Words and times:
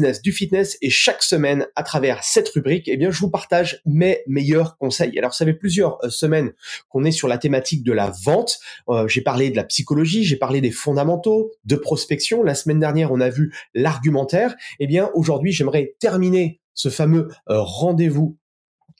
du 0.00 0.32
Fitness 0.32 0.76
et 0.80 0.90
chaque 0.90 1.22
semaine, 1.22 1.66
à 1.76 1.82
travers 1.82 2.22
cette 2.22 2.48
rubrique, 2.50 2.88
eh 2.88 2.96
bien, 2.96 3.10
je 3.10 3.18
vous 3.20 3.30
partage 3.30 3.80
mes 3.86 4.22
meilleurs 4.26 4.76
conseils. 4.78 5.18
Alors, 5.18 5.34
ça 5.34 5.44
fait 5.44 5.54
plusieurs 5.54 5.98
euh, 6.04 6.10
semaines 6.10 6.52
qu'on 6.88 7.04
est 7.04 7.12
sur 7.12 7.28
la 7.28 7.38
thématique 7.38 7.84
de 7.84 7.92
la 7.92 8.12
vente. 8.24 8.58
Euh, 8.88 9.08
j'ai 9.08 9.20
parlé 9.20 9.50
de 9.50 9.56
la 9.56 9.64
psychologie, 9.64 10.24
j'ai 10.24 10.36
parlé 10.36 10.60
des 10.60 10.70
fondamentaux, 10.70 11.52
de 11.64 11.76
prospection. 11.76 12.42
La 12.42 12.54
semaine 12.54 12.80
dernière, 12.80 13.12
on 13.12 13.20
a 13.20 13.28
vu 13.28 13.52
l'argumentaire. 13.74 14.54
Eh 14.80 14.86
bien, 14.86 15.10
aujourd'hui, 15.14 15.52
j'aimerais 15.52 15.94
terminer 16.00 16.60
ce 16.74 16.88
fameux 16.88 17.28
euh, 17.50 17.60
rendez-vous 17.60 18.36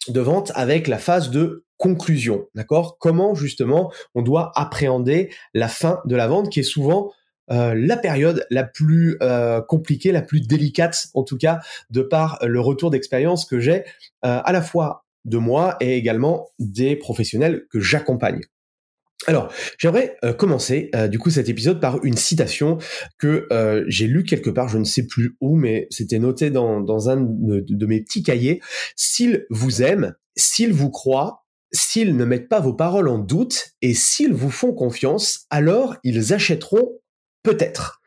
de 0.08 0.20
vente 0.20 0.52
avec 0.54 0.88
la 0.88 0.98
phase 0.98 1.30
de 1.30 1.64
conclusion, 1.76 2.46
d'accord? 2.54 2.96
Comment 2.98 3.34
justement 3.34 3.92
on 4.14 4.22
doit 4.22 4.52
appréhender 4.54 5.30
la 5.52 5.68
fin 5.68 6.00
de 6.04 6.14
la 6.14 6.28
vente 6.28 6.48
qui 6.48 6.60
est 6.60 6.64
souvent 6.64 7.12
euh, 7.50 7.74
la 7.74 7.96
période 7.96 8.46
la 8.50 8.64
plus 8.64 9.16
euh, 9.22 9.60
compliquée, 9.60 10.12
la 10.12 10.22
plus 10.22 10.40
délicate 10.40 11.08
en 11.14 11.22
tout 11.22 11.36
cas, 11.36 11.60
de 11.90 12.02
par 12.02 12.38
le 12.42 12.60
retour 12.60 12.90
d'expérience 12.90 13.44
que 13.44 13.60
j'ai 13.60 13.84
euh, 14.24 14.40
à 14.44 14.52
la 14.52 14.62
fois 14.62 15.04
de 15.24 15.38
moi 15.38 15.76
et 15.80 15.96
également 15.96 16.48
des 16.58 16.96
professionnels 16.96 17.64
que 17.70 17.80
j'accompagne. 17.80 18.40
Alors, 19.28 19.52
j'aimerais 19.78 20.16
commencer 20.36 20.90
du 21.08 21.20
coup 21.20 21.30
cet 21.30 21.48
épisode 21.48 21.80
par 21.80 22.04
une 22.04 22.16
citation 22.16 22.78
que 23.18 23.46
j'ai 23.86 24.08
lue 24.08 24.24
quelque 24.24 24.50
part, 24.50 24.68
je 24.68 24.78
ne 24.78 24.84
sais 24.84 25.06
plus 25.06 25.36
où, 25.40 25.54
mais 25.54 25.86
c'était 25.90 26.18
noté 26.18 26.50
dans, 26.50 26.80
dans 26.80 27.08
un 27.08 27.20
de, 27.20 27.64
de 27.64 27.86
mes 27.86 28.00
petits 28.00 28.24
cahiers. 28.24 28.60
S'ils 28.96 29.46
vous 29.48 29.80
aiment, 29.80 30.16
s'ils 30.36 30.72
vous 30.72 30.90
croient, 30.90 31.44
s'ils 31.72 32.16
ne 32.16 32.24
mettent 32.24 32.48
pas 32.48 32.58
vos 32.58 32.74
paroles 32.74 33.06
en 33.06 33.18
doute 33.18 33.70
et 33.80 33.94
s'ils 33.94 34.34
vous 34.34 34.50
font 34.50 34.72
confiance, 34.72 35.46
alors 35.50 35.94
ils 36.02 36.32
achèteront 36.32 36.98
peut-être. 37.42 38.00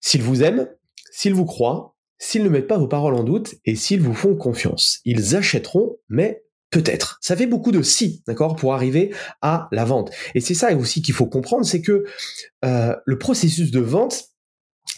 S'ils 0.00 0.22
vous 0.22 0.42
aiment, 0.42 0.68
s'ils 1.10 1.34
vous 1.34 1.44
croient, 1.44 1.96
s'ils 2.18 2.42
ne 2.42 2.48
mettent 2.48 2.68
pas 2.68 2.78
vos 2.78 2.88
paroles 2.88 3.14
en 3.14 3.24
doute 3.24 3.54
et 3.64 3.76
s'ils 3.76 4.00
vous 4.00 4.14
font 4.14 4.36
confiance, 4.36 5.00
ils 5.04 5.36
achèteront, 5.36 5.96
mais 6.08 6.44
peut-être. 6.70 7.18
Ça 7.20 7.36
fait 7.36 7.46
beaucoup 7.46 7.72
de 7.72 7.82
si, 7.82 8.22
d'accord, 8.26 8.56
pour 8.56 8.74
arriver 8.74 9.14
à 9.42 9.68
la 9.72 9.84
vente. 9.84 10.10
Et 10.34 10.40
c'est 10.40 10.54
ça 10.54 10.74
aussi 10.74 11.02
qu'il 11.02 11.14
faut 11.14 11.26
comprendre, 11.26 11.64
c'est 11.64 11.82
que 11.82 12.04
euh, 12.64 12.96
le 13.04 13.18
processus 13.18 13.70
de 13.70 13.80
vente, 13.80 14.24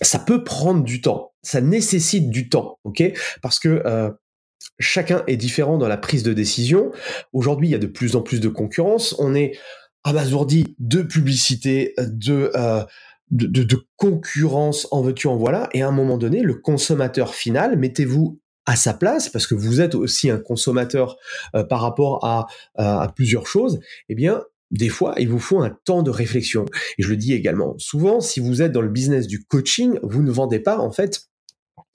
ça 0.03 0.19
peut 0.19 0.45
prendre 0.45 0.85
du 0.85 1.01
temps, 1.01 1.33
ça 1.43 1.61
nécessite 1.61 2.31
du 2.31 2.49
temps, 2.49 2.79
ok? 2.85 3.03
Parce 3.43 3.59
que 3.59 3.83
euh, 3.85 4.11
chacun 4.79 5.25
est 5.27 5.37
différent 5.37 5.79
dans 5.79 5.89
la 5.89 5.97
prise 5.97 6.23
de 6.23 6.33
décision. 6.33 6.93
Aujourd'hui, 7.33 7.69
il 7.69 7.73
y 7.73 7.75
a 7.75 7.79
de 7.79 7.87
plus 7.87 8.17
en 8.17 8.23
plus 8.23 8.41
de 8.41 8.49
concurrence. 8.49 9.15
On 9.19 9.35
est 9.35 9.59
abasourdi 10.05 10.77
de 10.79 11.03
publicité, 11.03 11.95
de 11.99 12.53
euh, 12.55 12.85
de, 13.31 13.67
concurrence 13.97 14.87
en 14.91 15.03
veux-tu 15.03 15.27
en 15.27 15.37
voilà, 15.37 15.69
et 15.73 15.83
à 15.83 15.89
un 15.89 15.93
moment 15.93 16.19
donné, 16.19 16.43
le 16.43 16.55
consommateur 16.55 17.35
final, 17.35 17.77
mettez-vous 17.77 18.41
à 18.67 18.77
sa 18.77 18.95
place, 18.95 19.29
parce 19.29 19.47
que 19.47 19.55
vous 19.55 19.81
êtes 19.81 19.95
aussi 19.95 20.31
un 20.31 20.39
consommateur 20.39 21.17
euh, 21.55 21.65
par 21.65 21.81
rapport 21.81 22.25
à, 22.25 22.47
plusieurs 23.17 23.47
choses, 23.47 23.81
eh 24.09 24.15
bien, 24.15 24.43
des 24.71 24.91
fois, 24.91 25.15
il 25.19 25.29
vous 25.29 25.39
faut 25.39 25.61
un 25.61 25.71
temps 25.85 26.03
de 26.03 26.11
réflexion. 26.11 26.67
Et 26.99 27.03
je 27.03 27.09
le 27.09 27.17
dis 27.17 27.33
également, 27.33 27.75
souvent, 27.79 28.21
si 28.21 28.41
vous 28.41 28.61
êtes 28.61 28.73
dans 28.73 28.83
le 28.83 28.91
business 28.91 29.27
du 29.27 29.43
coaching, 29.45 29.99
vous 30.03 30.23
ne 30.23 30.31
vendez 30.31 30.61
pas, 30.61 30.79
en 30.79 30.93
fait, 30.93 31.29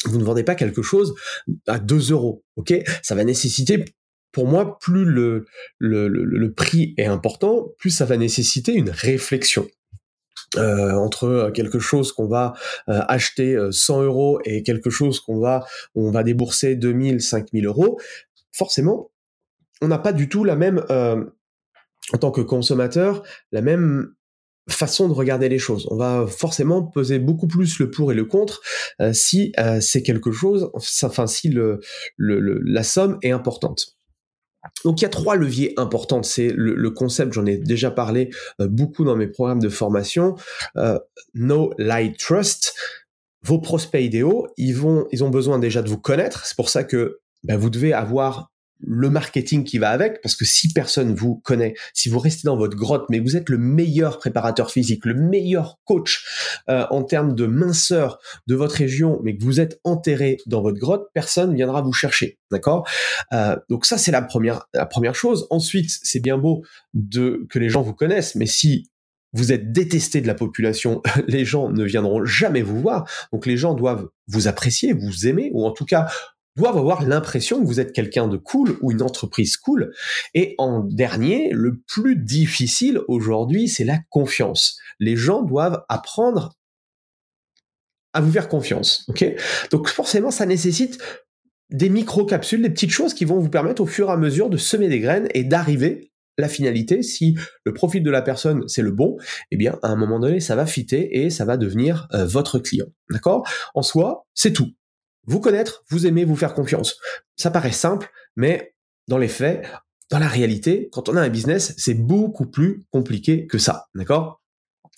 vous 0.06 0.18
ne 0.18 0.24
vendez 0.24 0.44
pas 0.44 0.56
quelque 0.56 0.82
chose 0.82 1.14
à 1.68 1.78
2 1.78 2.12
euros, 2.12 2.44
ok? 2.56 2.74
Ça 3.04 3.14
va 3.14 3.24
nécessiter 3.24 3.86
pour 4.34 4.48
moi, 4.48 4.80
plus 4.80 5.06
le, 5.06 5.46
prix 6.58 6.94
est 6.98 7.06
important, 7.06 7.70
plus 7.78 7.92
ça 7.92 8.06
va 8.06 8.18
nécessiter 8.18 8.74
une 8.74 8.90
réflexion. 8.90 9.68
Euh, 10.58 10.92
entre 10.92 11.52
quelque 11.54 11.80
chose 11.80 12.12
qu'on 12.12 12.28
va 12.28 12.54
euh, 12.88 13.02
acheter 13.08 13.58
100 13.72 14.02
euh, 14.02 14.06
euros 14.06 14.40
et 14.46 14.62
quelque 14.62 14.92
chose 14.92 15.20
qu'on 15.20 15.40
va 15.40 15.66
on 15.96 16.12
va 16.12 16.22
débourser 16.22 16.76
2000 16.76 17.22
5000 17.22 17.66
euros 17.66 18.00
forcément 18.52 19.10
on 19.82 19.88
n'a 19.88 19.98
pas 19.98 20.14
du 20.14 20.30
tout 20.30 20.44
la 20.44 20.56
même 20.56 20.84
en 20.90 22.18
tant 22.20 22.30
que 22.30 22.42
consommateur 22.42 23.24
la 23.52 23.62
même 23.62 24.14
façon 24.70 25.10
de 25.10 25.14
regarder 25.14 25.50
les 25.50 25.60
choses. 25.60 25.88
On 25.92 25.98
va 25.98 26.26
forcément 26.26 26.84
peser 26.84 27.20
beaucoup 27.20 27.48
plus 27.48 27.80
le 27.80 27.92
pour 27.92 28.14
et 28.14 28.16
le 28.16 28.24
contre 28.24 28.62
si 29.12 29.52
c'est 29.82 30.04
quelque 30.04 30.32
chose, 30.32 30.72
enfin 30.74 31.28
si 31.28 31.50
le, 31.50 31.82
le, 32.16 32.62
la 32.64 32.84
somme 32.84 33.18
est 33.24 33.32
importante. 33.32 33.98
Donc 34.84 35.02
il 35.02 35.04
y 35.04 35.06
a 35.06 35.10
trois 35.10 35.36
leviers 35.36 35.74
importants. 35.78 36.24
C'est 36.24 36.52
le, 36.54 36.90
concept, 36.92 37.34
j'en 37.34 37.46
ai 37.46 37.58
déjà 37.58 37.92
parlé 37.92 38.30
euh, 38.60 38.68
beaucoup 38.68 39.04
dans 39.04 39.16
mes 39.16 39.28
programmes 39.28 39.62
de 39.62 39.70
formation. 39.70 40.36
Euh, 40.78 41.00
no 41.34 41.74
Light 41.78 42.18
Trust. 42.18 42.74
Vos 43.46 43.60
prospects 43.60 44.02
idéaux, 44.02 44.48
ils 44.56 44.74
vont, 44.74 45.06
ils 45.12 45.24
ont 45.24 45.30
besoin 45.30 45.60
déjà 45.60 45.82
de 45.82 45.90
vous 45.90 45.98
connaître. 45.98 46.46
C'est 46.46 46.56
pour 46.56 46.70
ça 46.70 46.86
que 46.86 47.20
ben, 47.44 47.58
vous 47.58 47.70
devez 47.70 47.92
avoir 47.92 48.53
le 48.86 49.10
marketing 49.10 49.64
qui 49.64 49.78
va 49.78 49.90
avec, 49.90 50.22
parce 50.22 50.36
que 50.36 50.46
si 50.46 50.72
personne 50.72 51.14
vous 51.14 51.36
connaît, 51.36 51.74
si 51.94 52.10
vous 52.10 52.20
restez 52.20 52.46
dans 52.46 52.58
votre 52.58 52.78
grotte, 52.78 53.06
mais 53.10 53.20
vous 53.20 53.36
êtes 53.36 53.50
le 53.50 53.58
meilleur 53.58 54.20
préparateur 54.20 54.72
physique, 54.72 55.06
le 55.06 55.14
meilleur 55.14 55.80
coach 55.86 56.26
euh, 56.70 56.86
en 56.90 57.04
termes 57.04 57.36
de 57.36 57.46
minceur 57.46 58.20
de 58.48 58.56
votre 58.56 58.76
région, 58.76 59.20
mais 59.24 59.38
que 59.38 59.44
vous 59.44 59.60
êtes 59.60 59.80
enterré 59.84 60.38
dans 60.46 60.62
votre 60.62 60.80
grotte, 60.80 61.08
personne 61.14 61.56
viendra 61.56 61.82
vous 61.82 61.94
chercher, 61.94 62.40
d'accord? 62.52 62.88
Euh, 63.34 63.56
Donc 63.70 63.86
ça 63.86 63.98
c'est 63.98 64.12
la 64.12 64.22
première 64.22 64.68
la 64.74 64.86
première 64.86 65.16
chose. 65.16 65.48
Ensuite, 65.50 65.90
c'est 66.04 66.20
bien 66.20 66.38
beau 66.38 66.64
de 66.94 67.46
que 67.50 67.60
les 67.60 67.70
gens 67.70 67.82
vous 67.82 67.94
connaissent, 67.94 68.36
mais 68.36 68.46
si 68.46 68.90
vous 69.34 69.52
êtes 69.52 69.72
détesté 69.72 70.22
de 70.22 70.28
la 70.28 70.36
population, 70.36 71.02
les 71.28 71.46
gens 71.46 71.70
ne 71.70 71.84
viendront 71.84 72.24
jamais 72.24 72.62
vous 72.62 72.80
voir. 72.80 73.10
Donc 73.32 73.46
les 73.46 73.58
gens 73.58 73.74
doivent 73.74 74.08
vous 74.28 74.48
apprécier, 74.48 74.94
vous 74.94 75.28
aimer, 75.28 75.50
ou 75.54 75.66
en 75.66 75.72
tout 75.72 75.86
cas 75.86 76.08
doivent 76.56 76.78
avoir 76.78 77.04
l'impression 77.04 77.62
que 77.62 77.66
vous 77.66 77.80
êtes 77.80 77.94
quelqu'un 77.94 78.28
de 78.28 78.38
cool 78.38 78.78
ou 78.82 78.92
une 78.92 79.02
entreprise 79.02 79.58
cool. 79.58 79.94
Et 80.34 80.56
en 80.58 80.82
dernier, 80.84 81.50
le 81.52 81.82
plus 81.88 82.16
difficile 82.16 83.00
aujourd'hui, 83.08 83.68
c'est 83.68 83.84
la 83.84 84.00
confiance. 84.10 84.78
Les 85.00 85.16
gens 85.16 85.42
doivent 85.42 85.84
apprendre 85.90 86.54
à 88.14 88.22
vous 88.22 88.32
faire 88.32 88.48
confiance. 88.48 89.06
Ok? 89.08 89.26
Donc 89.72 89.88
forcément, 89.90 90.32
ça 90.32 90.46
nécessite 90.46 91.00
des 91.72 91.90
micro-capsules, 91.90 92.62
des 92.62 92.70
petites 92.70 92.92
choses 92.92 93.14
qui 93.14 93.26
vont 93.26 93.40
vous 93.40 93.50
permettre 93.50 93.82
au 93.82 93.88
fur 93.88 94.10
et 94.10 94.12
à 94.12 94.18
mesure 94.18 94.50
de 94.50 94.58
semer 94.58 94.88
des 94.88 95.00
graines 95.00 95.28
et 95.34 95.44
d'arriver 95.44 96.12
la 96.38 96.50
finalité, 96.50 97.04
si 97.04 97.36
le 97.64 97.74
profil 97.74 98.02
de 98.02 98.10
la 98.10 98.22
personne 98.22 98.68
c'est 98.68 98.82
le 98.82 98.92
bon, 98.92 99.18
eh 99.52 99.58
bien 99.58 99.78
à 99.84 99.90
un 99.90 99.96
moment 99.96 100.20
donné 100.20 100.40
ça 100.40 100.56
va 100.56 100.66
fitter 100.66 101.24
et 101.24 101.30
ça 101.30 101.46
va 101.46 101.58
devenir 101.58 102.08
euh, 102.14 102.26
votre 102.26 102.60
client. 102.60 102.88
D'accord? 103.12 103.48
En 103.76 103.84
soi, 103.84 104.26
c'est 104.34 104.54
tout. 104.54 104.72
Vous 105.26 105.40
connaître, 105.40 105.84
vous 105.90 106.06
aimer, 106.06 106.26
vous 106.26 106.36
faire 106.36 106.54
confiance. 106.54 106.98
Ça 107.36 107.52
paraît 107.52 107.72
simple, 107.72 108.10
mais 108.36 108.76
dans 109.08 109.18
les 109.18 109.28
faits, 109.28 109.66
dans 110.10 110.20
la 110.20 110.28
réalité, 110.28 110.90
quand 110.92 111.10
on 111.10 111.16
a 111.16 111.22
un 111.22 111.30
business, 111.30 111.74
c'est 111.78 111.94
beaucoup 111.94 112.46
plus 112.46 112.86
compliqué 112.92 113.48
que 113.48 113.58
ça. 113.58 113.88
D'accord? 113.96 114.42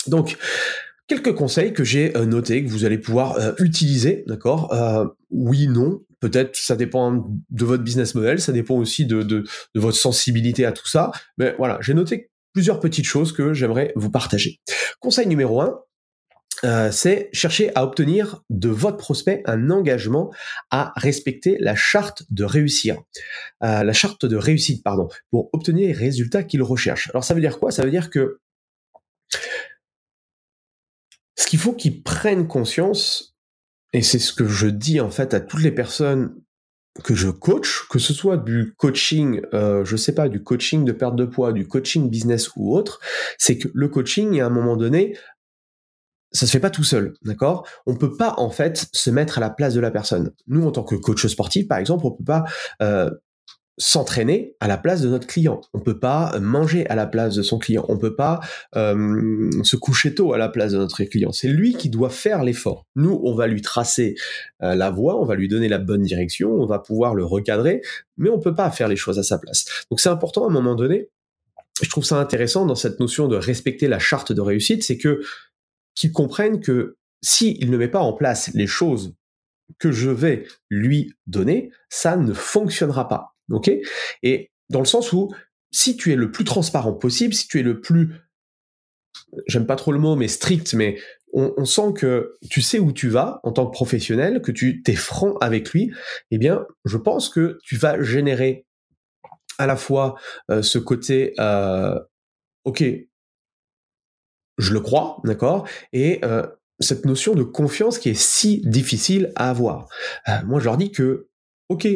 Donc, 0.08 0.38
quelques 1.08 1.34
conseils 1.34 1.74
que 1.74 1.84
j'ai 1.84 2.16
euh, 2.18 2.26
notés, 2.26 2.64
que 2.64 2.70
vous 2.70 2.86
allez 2.86 2.98
pouvoir 2.98 3.38
euh, 3.38 3.54
utiliser, 3.60 4.24
d'accord? 4.28 4.74
Euh, 4.74 5.06
Oui, 5.32 5.68
non, 5.68 6.02
peut-être 6.20 6.56
ça 6.56 6.76
dépend 6.76 7.12
de 7.50 7.66
votre 7.66 7.84
business 7.84 8.16
model, 8.16 8.40
ça 8.40 8.52
dépend 8.52 8.76
aussi 8.76 9.06
de, 9.06 9.22
de, 9.22 9.44
de 9.76 9.80
votre 9.80 9.98
sensibilité 9.98 10.66
à 10.66 10.72
tout 10.72 10.88
ça, 10.88 11.12
mais 11.38 11.56
voilà, 11.58 11.78
j'ai 11.82 11.94
noté 11.94 12.32
plusieurs 12.54 12.80
petites 12.80 13.06
choses 13.06 13.32
que 13.34 13.54
j'aimerais 13.54 13.92
vous 13.96 14.10
partager. 14.10 14.60
Conseil 15.00 15.28
numéro 15.28 15.62
un, 15.62 15.80
euh, 16.64 16.92
c'est 16.92 17.30
chercher 17.34 17.72
à 17.76 17.84
obtenir 17.84 18.42
de 18.50 18.70
votre 18.70 18.98
prospect 18.98 19.44
un 19.46 19.70
engagement 19.70 20.34
à 20.72 20.94
respecter 20.96 21.58
la 21.60 21.76
charte 21.76 22.24
de 22.30 22.44
réussir, 22.44 23.02
euh, 23.64 23.84
la 23.84 23.94
charte 23.94 24.26
de 24.26 24.36
réussite, 24.36 24.84
pardon, 24.84 25.10
pour 25.32 25.50
obtenir 25.54 25.88
les 25.88 25.94
résultats 25.94 26.44
qu'il 26.44 26.64
recherche. 26.64 27.10
Alors 27.10 27.24
ça 27.24 27.34
veut 27.34 27.42
dire 27.42 27.60
quoi? 27.60 27.72
Ça 27.72 27.84
veut 27.84 27.92
dire 27.92 28.10
que 28.10 28.40
ce 31.38 31.48
qu'il 31.48 31.60
faut 31.60 31.74
qu'ils 31.74 32.04
prennent 32.04 32.48
conscience, 32.48 33.36
et 33.94 34.02
c'est 34.02 34.20
ce 34.20 34.34
que 34.34 34.48
je 34.48 34.68
dis 34.68 35.00
en 35.00 35.10
fait 35.10 35.34
à 35.34 35.42
toutes 35.42 35.62
les 35.62 35.72
personnes 35.72 36.36
que 37.04 37.14
je 37.14 37.30
coach, 37.30 37.88
que 37.90 38.00
ce 38.00 38.14
soit 38.14 38.38
du 38.38 38.74
coaching, 38.78 39.42
euh, 39.54 39.84
je 39.84 39.98
sais 39.98 40.16
pas, 40.16 40.30
du 40.30 40.42
coaching 40.42 40.86
de 40.86 40.94
perte 40.94 41.16
de 41.16 41.26
poids, 41.26 41.52
du 41.52 41.68
coaching 41.68 42.10
business 42.10 42.50
ou 42.56 42.76
autre, 42.76 43.02
c'est 43.38 43.58
que 43.58 43.68
le 43.74 43.90
coaching, 43.90 44.40
à 44.40 44.46
un 44.46 44.50
moment 44.50 44.78
donné, 44.78 45.18
ça 46.36 46.46
se 46.46 46.52
fait 46.52 46.60
pas 46.60 46.70
tout 46.70 46.84
seul, 46.84 47.14
d'accord? 47.24 47.68
On 47.86 47.96
peut 47.96 48.16
pas 48.16 48.34
en 48.38 48.50
fait 48.50 48.88
se 48.92 49.10
mettre 49.10 49.38
à 49.38 49.42
la 49.42 49.50
place 49.50 49.74
de 49.74 49.80
la 49.80 49.90
personne. 49.90 50.32
Nous, 50.48 50.66
en 50.66 50.72
tant 50.72 50.84
que 50.84 50.96
coach 50.96 51.26
sportif, 51.28 51.68
par 51.68 51.78
exemple, 51.78 52.06
on 52.06 52.12
peut 52.12 52.26
pas 52.26 52.44
euh, 52.82 53.10
s'entraîner 53.78 54.56
à 54.60 54.68
la 54.68 54.78
place 54.78 55.02
de 55.02 55.08
notre 55.08 55.28
client. 55.28 55.62
On 55.74 55.80
peut 55.80 56.00
pas 56.00 56.38
manger 56.40 56.88
à 56.88 56.96
la 56.96 57.08
place 57.08 57.36
de 57.36 57.42
son 57.42 57.58
client. 57.58 57.86
On 57.88 57.98
peut 57.98 58.16
pas 58.16 58.42
euh, 58.76 59.50
se 59.64 59.78
coucher 59.78 60.14
tôt 60.14 60.34
à 60.34 60.38
la 60.38 60.50
place 60.50 60.74
de 60.74 60.78
notre 60.78 61.02
client. 61.06 61.32
C'est 61.32 61.48
lui 61.48 61.74
qui 61.74 61.90
doit 61.90 62.10
faire 62.10 62.44
l'effort. 62.44 62.86
Nous, 62.96 63.22
on 63.24 63.34
va 63.34 63.48
lui 63.48 63.62
tracer 63.62 64.16
euh, 64.62 64.76
la 64.76 64.90
voie, 64.90 65.20
on 65.20 65.26
va 65.26 65.36
lui 65.36 65.48
donner 65.48 65.70
la 65.70 65.78
bonne 65.78 66.04
direction, 66.04 66.52
on 66.52 66.66
va 66.66 66.80
pouvoir 66.80 67.16
le 67.16 67.24
recadrer, 67.24 67.82
mais 68.18 68.30
on 68.30 68.40
peut 68.40 68.56
pas 68.56 68.70
faire 68.72 68.90
les 68.90 68.98
choses 68.98 69.20
à 69.20 69.24
sa 69.24 69.38
place. 69.38 69.66
Donc 69.90 70.02
c'est 70.02 70.10
important 70.10 70.46
à 70.46 70.48
un 70.48 70.54
moment 70.54 70.76
donné. 70.76 71.10
Je 71.82 71.90
trouve 71.90 72.06
ça 72.06 72.18
intéressant 72.18 72.66
dans 72.66 72.76
cette 72.76 73.02
notion 73.02 73.28
de 73.28 73.36
respecter 73.36 73.90
la 73.90 74.00
charte 74.00 74.32
de 74.32 74.40
réussite, 74.40 74.84
c'est 74.84 74.98
que 74.98 75.22
qu'ils 75.96 76.12
comprennent 76.12 76.60
que 76.60 76.98
s'il 77.22 77.72
ne 77.72 77.78
met 77.78 77.88
pas 77.88 78.00
en 78.00 78.14
place 78.14 78.52
les 78.54 78.68
choses 78.68 79.16
que 79.80 79.92
je 79.92 80.10
vais 80.10 80.46
lui 80.70 81.14
donner, 81.26 81.72
ça 81.90 82.18
ne 82.18 82.34
fonctionnera 82.34 83.08
pas. 83.08 83.36
Ok? 83.50 83.72
Et 84.22 84.52
dans 84.70 84.80
le 84.80 84.86
sens 84.86 85.12
où 85.14 85.32
si 85.72 85.98
tu 85.98 86.14
es 86.14 86.16
le 86.16 86.32
plus 86.32 86.46
transparent 86.46 86.94
possible, 86.94 87.34
si 87.34 87.48
tu 87.48 87.60
es 87.60 87.64
le 87.64 87.82
plus, 87.82 88.14
j'aime 89.48 89.66
pas 89.66 89.76
trop 89.76 89.92
le 89.92 90.00
mot, 90.00 90.16
mais 90.16 90.28
strict, 90.28 90.74
mais 90.74 90.98
on, 91.34 91.66
sent 91.66 91.94
que 91.98 92.38
tu 92.50 92.62
sais 92.62 92.80
où 92.80 92.94
tu 92.94 93.10
vas 93.10 93.42
en 93.44 93.52
tant 93.52 93.66
que 93.66 93.74
professionnel, 93.74 94.42
que 94.42 94.54
tu 94.54 94.82
t'es 94.84 94.96
franc 94.96 95.36
avec 95.42 95.72
lui, 95.72 95.92
eh 96.32 96.38
bien, 96.38 96.66
je 96.86 96.98
pense 96.98 97.28
que 97.28 97.58
tu 97.62 97.76
vas 97.76 98.02
générer 98.02 98.66
à 99.58 99.68
la 99.68 99.76
fois 99.76 100.16
euh, 100.50 100.62
ce 100.62 100.80
côté, 100.80 101.34
euh, 101.40 102.00
ok, 102.64 102.86
je 104.58 104.74
le 104.74 104.80
crois, 104.80 105.22
d'accord 105.24 105.68
Et 105.94 106.20
euh, 106.24 106.46
cette 106.80 107.06
notion 107.06 107.36
de 107.36 107.44
confiance 107.44 108.00
qui 108.00 108.10
est 108.10 108.20
si 108.20 108.62
difficile 108.66 109.32
à 109.36 109.50
avoir. 109.50 109.88
Euh, 110.28 110.34
moi, 110.46 110.60
je 110.60 110.66
leur 110.66 110.78
dis 110.78 110.92
que, 110.92 111.28
ok, 111.70 111.88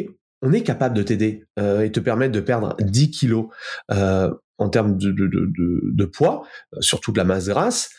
on 0.42 0.52
est 0.52 0.62
capable 0.62 0.96
de 0.96 1.02
t'aider 1.02 1.44
euh, 1.58 1.82
et 1.82 1.92
te 1.92 2.00
permettre 2.00 2.32
de 2.32 2.40
perdre 2.40 2.76
10 2.80 3.10
kilos 3.10 3.46
en 3.88 4.68
termes 4.68 4.98
de, 4.98 6.04
poids, 6.04 6.46
surtout 6.80 7.12
de 7.12 7.18
la 7.18 7.24
masse 7.24 7.46
grasse, 7.46 7.90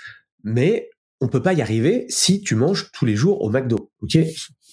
mais 0.44 0.90
on 1.20 1.28
peut 1.28 1.42
pas 1.42 1.54
y 1.54 1.62
arriver 1.62 2.06
si 2.10 2.42
tu 2.42 2.56
manges 2.56 2.92
tous 2.92 3.06
les 3.06 3.16
jours 3.16 3.42
au 3.42 3.50
McDo. 3.50 3.92
Ok? 4.02 4.18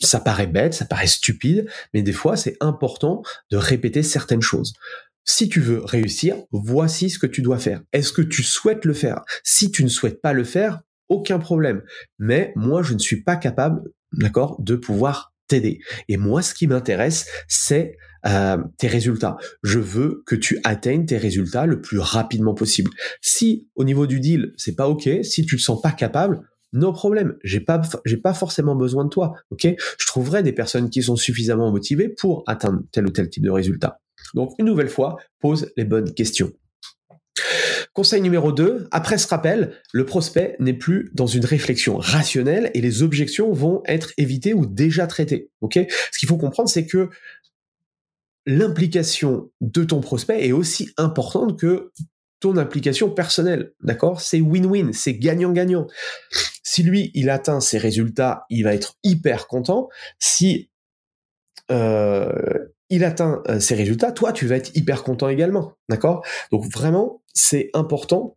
Ça 0.00 0.20
paraît 0.20 0.46
bête, 0.46 0.74
ça 0.74 0.84
paraît 0.84 1.06
stupide, 1.06 1.68
mais 1.92 2.02
des 2.02 2.12
fois, 2.12 2.36
c'est 2.36 2.56
important 2.60 3.22
de 3.50 3.56
répéter 3.56 4.02
certaines 4.02 4.42
choses 4.42 4.74
si 5.24 5.48
tu 5.48 5.60
veux 5.60 5.84
réussir, 5.84 6.36
voici 6.52 7.10
ce 7.10 7.18
que 7.18 7.26
tu 7.26 7.42
dois 7.42 7.58
faire. 7.58 7.82
Est-ce 7.92 8.12
que 8.12 8.22
tu 8.22 8.42
souhaites 8.42 8.84
le 8.84 8.94
faire? 8.94 9.22
Si 9.44 9.70
tu 9.70 9.84
ne 9.84 9.88
souhaites 9.88 10.20
pas 10.20 10.32
le 10.32 10.44
faire, 10.44 10.80
aucun 11.08 11.38
problème. 11.38 11.82
Mais 12.18 12.52
moi, 12.56 12.82
je 12.82 12.94
ne 12.94 12.98
suis 12.98 13.22
pas 13.22 13.36
capable, 13.36 13.82
d'accord, 14.12 14.56
de 14.60 14.76
pouvoir 14.76 15.32
t'aider. 15.48 15.80
Et 16.08 16.16
moi, 16.16 16.42
ce 16.42 16.54
qui 16.54 16.66
m'intéresse, 16.66 17.26
c'est 17.48 17.96
euh, 18.26 18.58
tes 18.76 18.88
résultats. 18.88 19.36
Je 19.62 19.78
veux 19.78 20.22
que 20.26 20.34
tu 20.34 20.60
atteignes 20.64 21.06
tes 21.06 21.18
résultats 21.18 21.66
le 21.66 21.80
plus 21.80 21.98
rapidement 21.98 22.54
possible. 22.54 22.90
Si 23.20 23.68
au 23.74 23.84
niveau 23.84 24.06
du 24.06 24.20
deal, 24.20 24.52
c'est 24.56 24.76
pas 24.76 24.88
ok, 24.88 25.08
si 25.22 25.46
tu 25.46 25.56
te 25.56 25.62
sens 25.62 25.80
pas 25.80 25.92
capable, 25.92 26.42
no 26.72 26.92
problème. 26.92 27.36
J'ai 27.44 27.60
pas, 27.60 27.80
j'ai 28.04 28.18
pas 28.18 28.34
forcément 28.34 28.76
besoin 28.76 29.04
de 29.04 29.08
toi. 29.08 29.34
Ok? 29.50 29.66
Je 29.98 30.06
trouverai 30.06 30.42
des 30.42 30.52
personnes 30.52 30.90
qui 30.90 31.02
sont 31.02 31.16
suffisamment 31.16 31.70
motivées 31.70 32.08
pour 32.08 32.44
atteindre 32.46 32.82
tel 32.92 33.06
ou 33.06 33.10
tel 33.10 33.30
type 33.30 33.44
de 33.44 33.50
résultat. 33.50 34.00
Donc, 34.34 34.54
une 34.58 34.66
nouvelle 34.66 34.88
fois, 34.88 35.16
pose 35.40 35.70
les 35.76 35.84
bonnes 35.84 36.12
questions. 36.14 36.52
Conseil 37.92 38.20
numéro 38.20 38.52
2, 38.52 38.88
après 38.92 39.18
ce 39.18 39.26
rappel, 39.26 39.74
le 39.92 40.06
prospect 40.06 40.54
n'est 40.60 40.72
plus 40.72 41.10
dans 41.14 41.26
une 41.26 41.44
réflexion 41.44 41.96
rationnelle 41.96 42.70
et 42.74 42.80
les 42.80 43.02
objections 43.02 43.52
vont 43.52 43.82
être 43.86 44.12
évitées 44.16 44.54
ou 44.54 44.66
déjà 44.66 45.06
traitées. 45.08 45.50
Ok? 45.62 45.80
Ce 46.12 46.18
qu'il 46.18 46.28
faut 46.28 46.36
comprendre, 46.36 46.68
c'est 46.68 46.86
que 46.86 47.10
l'implication 48.46 49.50
de 49.60 49.82
ton 49.82 50.00
prospect 50.00 50.46
est 50.46 50.52
aussi 50.52 50.90
importante 50.96 51.58
que 51.58 51.90
ton 52.40 52.56
implication 52.56 53.10
personnelle. 53.10 53.72
D'accord? 53.82 54.20
C'est 54.20 54.40
win-win, 54.40 54.92
c'est 54.92 55.14
gagnant-gagnant. 55.14 55.88
Si 56.62 56.82
lui, 56.82 57.10
il 57.14 57.30
atteint 57.30 57.60
ses 57.60 57.78
résultats, 57.78 58.44
il 58.48 58.62
va 58.62 58.74
être 58.74 58.94
hyper 59.02 59.48
content. 59.48 59.88
Si 60.20 60.70
euh, 61.70 62.68
il 62.90 63.04
atteint 63.04 63.42
euh, 63.48 63.60
ses 63.60 63.74
résultats, 63.74 64.12
toi, 64.12 64.32
tu 64.32 64.46
vas 64.46 64.56
être 64.56 64.74
hyper 64.74 65.02
content 65.02 65.28
également. 65.28 65.74
D'accord? 65.88 66.24
Donc 66.50 66.70
vraiment, 66.72 67.22
c'est 67.34 67.70
important 67.74 68.36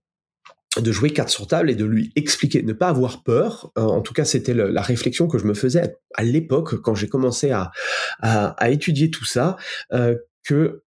de 0.79 0.91
jouer 0.91 1.09
carte 1.09 1.29
sur 1.29 1.47
table 1.47 1.69
et 1.69 1.75
de 1.75 1.83
lui 1.83 2.13
expliquer, 2.15 2.63
ne 2.63 2.73
pas 2.73 2.87
avoir 2.87 3.23
peur. 3.23 3.71
Euh, 3.77 3.81
en 3.81 4.01
tout 4.01 4.13
cas, 4.13 4.23
c'était 4.23 4.53
la 4.53 4.81
réflexion 4.81 5.27
que 5.27 5.37
je 5.37 5.45
me 5.45 5.53
faisais 5.53 5.97
à 6.15 6.23
l'époque 6.23 6.81
quand 6.81 6.95
j'ai 6.95 7.09
commencé 7.09 7.51
à, 7.51 7.71
à, 8.21 8.69
étudier 8.69 9.11
tout 9.11 9.25
ça, 9.25 9.57
euh, 9.91 10.15
que 10.43 10.83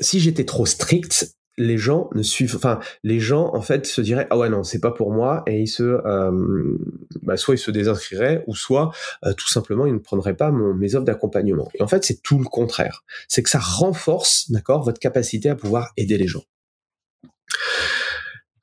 si 0.00 0.20
j'étais 0.20 0.44
trop 0.44 0.64
strict, 0.64 1.36
les 1.58 1.76
gens 1.76 2.08
ne 2.14 2.22
suivent, 2.22 2.56
enfin, 2.56 2.78
les 3.02 3.20
gens 3.20 3.54
en 3.54 3.60
fait 3.60 3.86
se 3.86 4.00
diraient 4.00 4.26
ah 4.30 4.38
ouais 4.38 4.48
non 4.48 4.62
c'est 4.62 4.80
pas 4.80 4.92
pour 4.92 5.12
moi 5.12 5.42
et 5.46 5.60
ils 5.60 5.68
se, 5.68 5.82
euh, 5.82 6.78
bah, 7.22 7.36
soit 7.36 7.56
ils 7.56 7.58
se 7.58 7.70
désinscriraient 7.70 8.44
ou 8.46 8.54
soit 8.54 8.92
euh, 9.24 9.32
tout 9.34 9.48
simplement 9.48 9.86
ils 9.86 9.94
ne 9.94 9.98
prendraient 9.98 10.36
pas 10.36 10.50
mon, 10.50 10.74
mes 10.74 10.94
offres 10.94 11.04
d'accompagnement. 11.04 11.68
Et 11.74 11.82
en 11.82 11.88
fait 11.88 12.04
c'est 12.04 12.22
tout 12.22 12.38
le 12.38 12.46
contraire, 12.46 13.04
c'est 13.28 13.42
que 13.42 13.50
ça 13.50 13.58
renforce 13.58 14.50
d'accord 14.50 14.84
votre 14.84 15.00
capacité 15.00 15.50
à 15.50 15.56
pouvoir 15.56 15.92
aider 15.96 16.16
les 16.16 16.26
gens. 16.26 16.44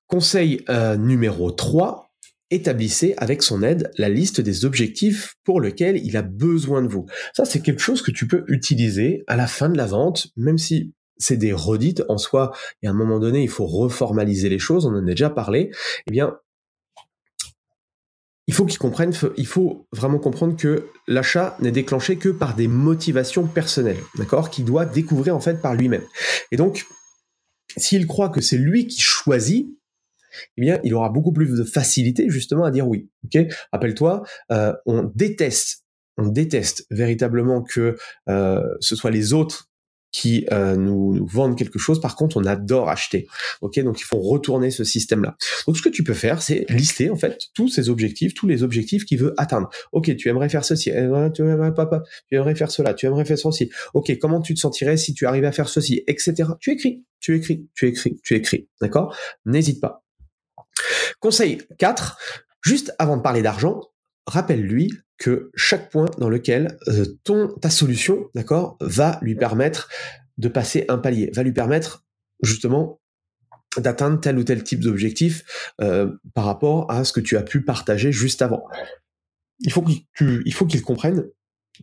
Conseil 0.08 0.64
euh, 0.70 0.98
numéro 0.98 1.52
3, 1.52 2.06
établissez 2.52 3.16
avec 3.18 3.42
son 3.42 3.64
aide 3.64 3.92
la 3.98 4.10
liste 4.10 4.40
des 4.40 4.66
objectifs 4.66 5.36
pour 5.44 5.60
lesquels 5.60 5.98
il 5.98 6.16
a 6.16 6.22
besoin 6.22 6.82
de 6.82 6.88
vous. 6.88 7.06
Ça, 7.34 7.46
c'est 7.46 7.62
quelque 7.62 7.82
chose 7.82 8.02
que 8.02 8.12
tu 8.12 8.28
peux 8.28 8.46
utiliser 8.48 9.24
à 9.28 9.36
la 9.36 9.48
fin 9.48 9.70
de 9.70 9.78
la 9.78 9.86
vente, 9.86 10.28
même 10.38 10.58
si 10.58 10.94
c'est 11.18 11.38
des 11.38 11.54
redites 11.54 12.04
en 12.10 12.18
soi, 12.18 12.52
et 12.82 12.88
à 12.88 12.92
un 12.92 12.94
moment 12.94 13.20
donné, 13.20 13.42
il 13.44 13.50
faut 13.50 13.66
reformaliser 13.66 14.50
les 14.50 14.60
choses, 14.60 14.86
on 14.86 14.94
en 14.94 14.98
a 14.98 15.02
déjà 15.02 15.30
parlé, 15.30 15.72
eh 16.08 16.12
bien, 16.12 16.38
il 18.48 18.54
faut 18.54 18.66
qu'ils 18.66 18.78
comprennent, 18.78 19.14
il 19.38 19.48
faut 19.48 19.88
vraiment 19.92 20.20
comprendre 20.20 20.56
que 20.56 20.88
l'achat 21.08 21.58
n'est 21.62 21.72
déclenché 21.72 22.18
que 22.18 22.30
par 22.30 22.56
des 22.56 22.68
motivations 22.68 23.48
personnelles, 23.48 23.98
d'accord, 24.18 24.50
qu'il 24.50 24.66
doit 24.66 24.86
découvrir 24.86 25.36
en 25.36 25.40
fait 25.40 25.62
par 25.62 25.74
lui-même. 25.74 26.04
Et 26.52 26.58
donc, 26.58 26.86
s'il 27.78 28.06
croit 28.06 28.30
que 28.30 28.42
c'est 28.42 28.58
lui 28.58 28.88
qui 28.88 29.02
choisit, 29.02 29.68
eh 30.58 30.62
bien, 30.62 30.80
il 30.84 30.94
aura 30.94 31.10
beaucoup 31.10 31.32
plus 31.32 31.50
de 31.50 31.64
facilité 31.64 32.30
justement 32.30 32.66
à 32.66 32.72
dire 32.72 32.88
oui. 32.88 33.10
Ok, 33.26 33.48
rappelle-toi, 33.72 34.24
euh, 34.52 34.74
on 34.86 35.12
déteste, 35.16 35.84
on 36.18 36.28
déteste 36.28 36.86
véritablement 36.92 37.64
que 37.64 37.98
euh, 38.30 38.64
ce 38.80 38.96
soit 38.96 39.12
les 39.12 39.34
autres 39.34 39.70
qui 40.16 40.46
euh, 40.54 40.78
nous, 40.78 41.28
vendent 41.28 41.58
quelque 41.58 41.78
chose. 41.78 42.00
Par 42.00 42.16
contre, 42.16 42.38
on 42.38 42.46
adore 42.46 42.88
acheter. 42.88 43.28
Ok, 43.60 43.78
donc 43.82 44.00
il 44.00 44.06
faut 44.06 44.18
retourner 44.18 44.72
ce 44.72 44.86
système-là. 44.86 45.36
Donc 45.68 45.76
ce 45.76 45.82
que 45.82 45.90
tu 45.90 46.06
peux 46.06 46.14
faire, 46.14 46.42
c'est 46.42 46.66
lister 46.70 47.10
en 47.10 47.18
fait 47.18 47.38
tous 47.54 47.68
ces 47.68 47.90
objectifs, 47.90 48.34
tous 48.34 48.48
les 48.48 48.64
objectifs 48.64 49.04
qu'il 49.04 49.18
veut 49.18 49.34
atteindre. 49.36 49.70
Ok, 49.92 50.16
tu 50.16 50.30
aimerais 50.30 50.48
faire 50.48 50.64
ceci, 50.64 50.90
eh, 50.90 50.94
tu 50.94 51.00
aimerais, 51.02 51.34
tu 51.34 51.44
aimerais 52.32 52.56
faire 52.56 52.72
cela, 52.72 52.94
tu 52.94 53.06
aimerais 53.06 53.26
faire 53.26 53.38
ceci. 53.38 53.70
Ok, 53.94 54.18
comment 54.18 54.40
tu 54.40 54.54
te 54.54 54.60
sentirais 54.62 54.96
si 54.96 55.14
tu 55.14 55.26
arrivais 55.26 55.48
à 55.48 55.52
faire 55.52 55.68
ceci, 55.68 56.02
etc. 56.08 56.52
Tu 56.62 56.72
écris, 56.72 57.04
tu 57.20 57.36
écris, 57.36 57.68
tu 57.76 57.90
écris, 57.90 58.18
tu 58.24 58.36
écris. 58.36 58.70
D'accord? 58.80 59.14
N'hésite 59.46 59.82
pas. 59.82 60.06
Conseil 61.20 61.58
4, 61.78 62.18
juste 62.62 62.96
avant 63.00 63.18
de 63.18 63.22
parler 63.22 63.42
d'argent, 63.42 63.82
rappelle-lui 64.28 64.92
que 65.18 65.52
chaque 65.56 65.90
point 65.92 66.10
dans 66.18 66.30
lequel 66.30 66.78
euh, 66.88 67.06
ton 67.24 67.48
ta 67.62 67.70
solution, 67.70 68.30
d'accord, 68.36 68.78
va 68.82 69.20
lui 69.22 69.36
permettre 69.36 69.90
de 70.38 70.48
passer 70.48 70.86
un 70.90 70.98
palier, 70.98 71.32
va 71.34 71.44
lui 71.44 71.54
permettre 71.54 72.06
justement 72.42 73.00
d'atteindre 73.78 74.20
tel 74.20 74.38
ou 74.38 74.44
tel 74.44 74.64
type 74.64 74.82
d'objectif 74.82 75.72
euh, 75.82 76.12
par 76.34 76.46
rapport 76.46 76.90
à 76.92 77.04
ce 77.04 77.14
que 77.14 77.20
tu 77.20 77.38
as 77.38 77.44
pu 77.44 77.62
partager 77.62 78.12
juste 78.12 78.42
avant. 78.42 78.66
Il 79.60 79.72
faut 79.72 79.82
qu'il 79.82 80.06
qu'il 80.44 80.82
comprenne 80.82 81.26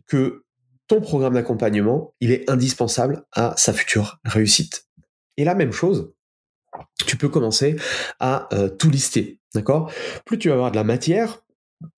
que 0.07 0.43
ton 0.87 1.01
programme 1.01 1.33
d'accompagnement, 1.33 2.13
il 2.19 2.31
est 2.31 2.49
indispensable 2.49 3.25
à 3.31 3.53
sa 3.57 3.73
future 3.73 4.19
réussite. 4.25 4.87
Et 5.37 5.43
la 5.43 5.55
même 5.55 5.71
chose, 5.71 6.13
tu 7.05 7.17
peux 7.17 7.29
commencer 7.29 7.75
à 8.19 8.47
euh, 8.53 8.69
tout 8.69 8.89
lister, 8.89 9.39
d'accord? 9.55 9.91
Plus 10.25 10.37
tu 10.37 10.49
vas 10.49 10.55
avoir 10.55 10.71
de 10.71 10.75
la 10.75 10.83
matière, 10.83 11.42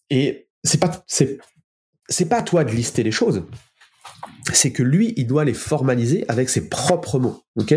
et 0.10 0.50
c'est 0.64 0.80
pas 0.80 1.04
c'est 1.08 1.38
c'est 2.08 2.30
pas 2.30 2.38
à 2.38 2.44
toi 2.44 2.64
de 2.64 2.72
lister 2.72 3.04
les 3.04 3.12
choses. 3.12 3.44
C'est 4.54 4.72
que 4.72 4.84
lui, 4.84 5.14
il 5.18 5.26
doit 5.26 5.44
les 5.44 5.56
formaliser 5.56 6.24
avec 6.28 6.50
ses 6.50 6.70
propres 6.70 7.18
mots. 7.18 7.44
Ok? 7.56 7.74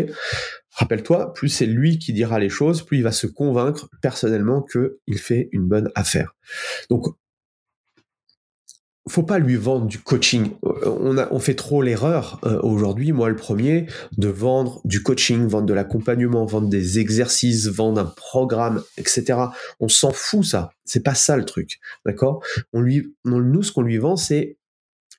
Rappelle-toi, 0.73 1.33
plus 1.33 1.49
c'est 1.49 1.65
lui 1.65 1.97
qui 1.97 2.13
dira 2.13 2.39
les 2.39 2.49
choses, 2.49 2.85
plus 2.85 2.97
il 2.97 3.03
va 3.03 3.11
se 3.11 3.27
convaincre 3.27 3.89
personnellement 4.01 4.63
qu'il 4.63 5.17
fait 5.17 5.49
une 5.51 5.67
bonne 5.67 5.89
affaire. 5.95 6.35
Donc, 6.89 7.05
faut 9.09 9.23
pas 9.23 9.39
lui 9.39 9.55
vendre 9.55 9.85
du 9.85 9.99
coaching. 9.99 10.51
On, 10.61 11.17
a, 11.17 11.27
on 11.31 11.39
fait 11.39 11.55
trop 11.55 11.81
l'erreur 11.81 12.39
euh, 12.45 12.59
aujourd'hui, 12.61 13.11
moi 13.11 13.29
le 13.29 13.35
premier, 13.35 13.87
de 14.17 14.27
vendre 14.27 14.81
du 14.85 15.03
coaching, 15.03 15.47
vendre 15.47 15.65
de 15.65 15.73
l'accompagnement, 15.73 16.45
vendre 16.45 16.69
des 16.69 16.99
exercices, 16.99 17.67
vendre 17.67 18.01
un 18.01 18.05
programme, 18.05 18.81
etc. 18.97 19.39
On 19.79 19.87
s'en 19.87 20.11
fout 20.11 20.45
ça. 20.45 20.71
C'est 20.85 21.03
pas 21.03 21.15
ça 21.15 21.37
le 21.37 21.45
truc, 21.45 21.79
d'accord? 22.05 22.43
On 22.73 22.81
lui, 22.81 23.13
nous 23.25 23.63
ce 23.63 23.71
qu'on 23.71 23.81
lui 23.81 23.97
vend, 23.97 24.15
c'est 24.15 24.57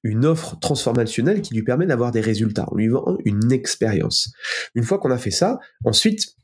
une 0.03 0.25
offre 0.25 0.59
transformationnelle 0.61 1.43
qui 1.43 1.55
lui 1.55 1.63
permet 1.63 1.87
d'avoir 1.87 2.11
des 2.11 2.21
résultats. 2.21 2.67
On 2.71 2.77
lui 2.77 2.89
vend 2.89 3.19
une 3.25 3.53
expérience. 3.53 4.33
Une 4.75 4.85
fois 4.85 4.99
qu'on 4.99 5.11
a 5.11 5.19
fait 5.19 5.31
ça, 5.31 5.59
ensuite 5.85 6.37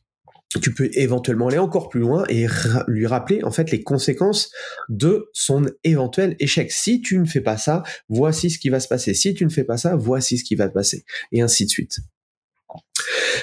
tu 0.61 0.73
peux 0.73 0.89
éventuellement 0.93 1.49
aller 1.49 1.59
encore 1.59 1.89
plus 1.89 2.01
loin 2.01 2.25
et 2.29 2.47
lui 2.87 3.07
rappeler 3.07 3.43
en 3.45 3.51
fait 3.51 3.71
les 3.71 3.83
conséquences 3.83 4.51
de 4.89 5.29
son 5.33 5.67
éventuel 5.85 6.37
échec. 6.39 6.71
Si 6.73 7.01
tu 7.01 7.19
ne 7.19 7.25
fais 7.25 7.41
pas 7.41 7.57
ça, 7.57 7.83
voici 8.09 8.51
ce 8.51 8.59
qui 8.59 8.71
va 8.71 8.81
se 8.81 8.89
passer. 8.89 9.15
Si 9.15 9.35
tu 9.35 9.45
ne 9.45 9.51
fais 9.51 9.65
pas 9.65 9.77
ça, 9.77 9.97
voici 9.97 10.39
ce 10.39 10.45
qui 10.45 10.55
va 10.55 10.69
te 10.69 10.75
passer. 10.75 11.05
Et 11.33 11.43
ainsi 11.43 11.65
de 11.65 11.71
suite. 11.71 11.99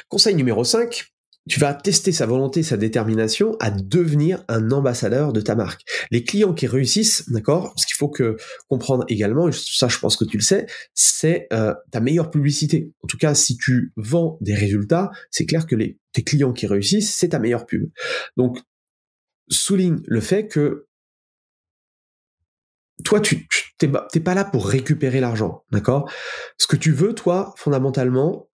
Conseil 0.07 0.36
numéro 0.36 0.63
5, 0.63 1.12
tu 1.50 1.60
vas 1.60 1.74
tester 1.74 2.12
sa 2.12 2.26
volonté, 2.26 2.64
sa 2.64 2.78
détermination 2.78 3.58
à 3.60 3.70
devenir 3.70 4.44
un 4.48 4.72
ambassadeur 4.72 5.34
de 5.34 5.42
ta 5.42 5.56
marque. 5.56 5.82
Les 6.10 6.24
clients 6.24 6.54
qui 6.54 6.68
réussissent, 6.68 7.30
d'accord, 7.30 7.74
ce 7.76 7.86
qu'il 7.86 7.96
faut 7.96 8.10
que 8.10 8.38
comprendre 8.70 9.04
également, 9.10 9.52
ça 9.52 9.88
je 9.88 10.00
pense 10.00 10.16
que 10.16 10.26
tu 10.26 10.38
le 10.38 10.44
sais, 10.44 10.66
c'est 10.94 11.48
euh, 11.52 11.74
ta 11.92 12.00
meilleure 12.00 12.32
publicité. 12.32 12.92
En 13.02 13.08
tout 13.08 13.18
cas, 13.18 13.36
si 13.36 13.58
tu 13.58 13.92
vends 13.98 14.38
des 14.42 14.56
résultats, 14.56 15.12
c'est 15.32 15.46
clair 15.46 15.68
que 15.68 15.76
les, 15.76 16.00
tes 16.14 16.24
clients 16.24 16.54
qui 16.54 16.66
réussissent, 16.66 17.14
c'est 17.14 17.30
ta 17.30 17.40
meilleure 17.40 17.66
pub. 17.66 17.90
Donc, 18.38 18.60
souligne 19.50 20.00
le 20.06 20.22
fait 20.22 20.48
que 20.48 20.88
toi, 23.04 23.20
tu 23.20 23.48
t'es 23.78 24.20
pas 24.20 24.34
là 24.34 24.46
pour 24.46 24.68
récupérer 24.68 25.20
l'argent, 25.20 25.66
d'accord? 25.72 26.10
Ce 26.58 26.68
que 26.68 26.78
tu 26.78 26.92
veux, 26.92 27.14
toi, 27.14 27.54
fondamentalement, 27.58 28.48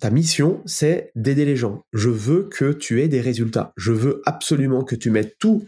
ta 0.00 0.10
mission, 0.10 0.62
c'est 0.66 1.10
d'aider 1.14 1.44
les 1.44 1.56
gens. 1.56 1.84
Je 1.92 2.10
veux 2.10 2.48
que 2.48 2.72
tu 2.72 3.02
aies 3.02 3.08
des 3.08 3.20
résultats. 3.20 3.72
Je 3.76 3.92
veux 3.92 4.20
absolument 4.26 4.84
que 4.84 4.94
tu 4.94 5.10
mettes 5.10 5.36
tout, 5.38 5.66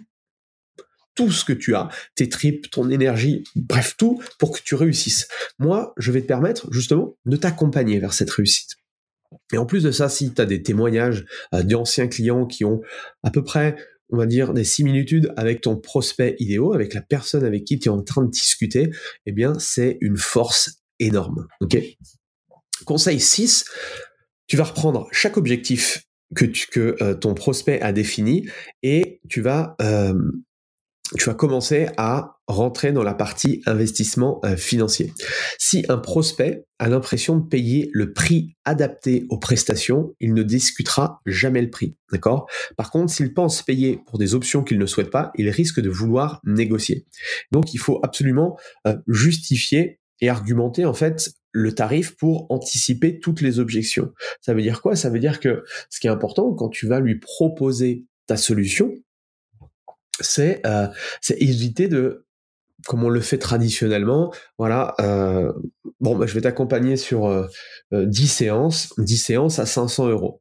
tout 1.14 1.30
ce 1.32 1.44
que 1.44 1.52
tu 1.52 1.74
as, 1.74 1.88
tes 2.14 2.28
tripes, 2.28 2.70
ton 2.70 2.90
énergie, 2.90 3.42
bref, 3.56 3.96
tout, 3.96 4.22
pour 4.38 4.56
que 4.56 4.62
tu 4.62 4.74
réussisses. 4.74 5.26
Moi, 5.58 5.92
je 5.96 6.12
vais 6.12 6.22
te 6.22 6.26
permettre, 6.26 6.72
justement, 6.72 7.16
de 7.26 7.36
t'accompagner 7.36 7.98
vers 7.98 8.12
cette 8.12 8.30
réussite. 8.30 8.76
Et 9.52 9.58
en 9.58 9.66
plus 9.66 9.82
de 9.82 9.90
ça, 9.90 10.08
si 10.08 10.32
tu 10.32 10.40
as 10.40 10.46
des 10.46 10.62
témoignages 10.62 11.24
euh, 11.54 11.62
d'anciens 11.62 12.06
clients 12.06 12.46
qui 12.46 12.64
ont 12.64 12.80
à 13.22 13.30
peu 13.30 13.42
près, 13.42 13.76
on 14.10 14.16
va 14.16 14.26
dire, 14.26 14.54
des 14.54 14.64
similitudes 14.64 15.32
avec 15.36 15.60
ton 15.60 15.76
prospect 15.76 16.36
idéal, 16.38 16.74
avec 16.74 16.94
la 16.94 17.02
personne 17.02 17.44
avec 17.44 17.64
qui 17.64 17.78
tu 17.78 17.88
es 17.88 17.92
en 17.92 18.02
train 18.02 18.24
de 18.24 18.30
discuter, 18.30 18.90
eh 19.26 19.32
bien, 19.32 19.58
c'est 19.58 19.98
une 20.00 20.16
force 20.16 20.82
énorme. 20.98 21.46
OK? 21.60 21.78
Conseil 22.84 23.20
6, 23.20 23.64
tu 24.48 24.56
vas 24.56 24.64
reprendre 24.64 25.06
chaque 25.12 25.36
objectif 25.36 26.02
que, 26.34 26.96
euh, 27.02 27.14
ton 27.14 27.34
prospect 27.34 27.80
a 27.80 27.92
défini 27.92 28.48
et 28.82 29.20
tu 29.28 29.40
vas, 29.40 29.76
euh, 29.80 30.14
tu 31.16 31.24
vas 31.24 31.34
commencer 31.34 31.88
à 31.96 32.36
rentrer 32.46 32.92
dans 32.92 33.02
la 33.02 33.14
partie 33.14 33.62
investissement 33.66 34.40
euh, 34.44 34.56
financier. 34.56 35.12
Si 35.58 35.84
un 35.88 35.96
prospect 35.96 36.64
a 36.78 36.88
l'impression 36.88 37.36
de 37.36 37.46
payer 37.46 37.90
le 37.92 38.12
prix 38.12 38.56
adapté 38.64 39.26
aux 39.30 39.38
prestations, 39.38 40.14
il 40.20 40.34
ne 40.34 40.42
discutera 40.42 41.20
jamais 41.24 41.62
le 41.62 41.70
prix, 41.70 41.96
d'accord? 42.12 42.46
Par 42.76 42.90
contre, 42.90 43.12
s'il 43.12 43.32
pense 43.32 43.62
payer 43.62 44.00
pour 44.06 44.18
des 44.18 44.34
options 44.34 44.64
qu'il 44.64 44.78
ne 44.78 44.86
souhaite 44.86 45.10
pas, 45.10 45.30
il 45.36 45.48
risque 45.48 45.80
de 45.80 45.90
vouloir 45.90 46.40
négocier. 46.44 47.06
Donc, 47.52 47.72
il 47.74 47.78
faut 47.78 48.00
absolument 48.02 48.58
justifier 49.06 49.98
et 50.20 50.28
argumenter 50.28 50.84
en 50.84 50.94
fait 50.94 51.30
le 51.52 51.74
tarif 51.74 52.16
pour 52.16 52.46
anticiper 52.50 53.18
toutes 53.20 53.40
les 53.40 53.58
objections. 53.58 54.12
Ça 54.40 54.54
veut 54.54 54.62
dire 54.62 54.82
quoi? 54.82 54.96
Ça 54.96 55.10
veut 55.10 55.18
dire 55.18 55.40
que 55.40 55.64
ce 55.90 56.00
qui 56.00 56.06
est 56.06 56.10
important 56.10 56.52
quand 56.54 56.68
tu 56.68 56.86
vas 56.86 57.00
lui 57.00 57.18
proposer 57.18 58.04
ta 58.26 58.36
solution, 58.36 58.92
c'est 60.20 60.60
euh, 60.66 60.88
éviter 61.38 61.88
de 61.88 62.26
comme 62.86 63.02
on 63.04 63.08
le 63.08 63.20
fait 63.20 63.38
traditionnellement, 63.38 64.32
voilà, 64.56 64.94
euh, 65.00 65.52
bon, 66.00 66.16
bah, 66.16 66.26
je 66.26 66.34
vais 66.34 66.42
t'accompagner 66.42 66.96
sur 66.96 67.26
euh, 67.26 67.46
10 67.92 68.22
euh, 68.22 68.26
séances, 68.26 68.94
10 68.98 69.16
séances 69.16 69.58
à 69.58 69.66
500 69.66 70.08
euros. 70.08 70.40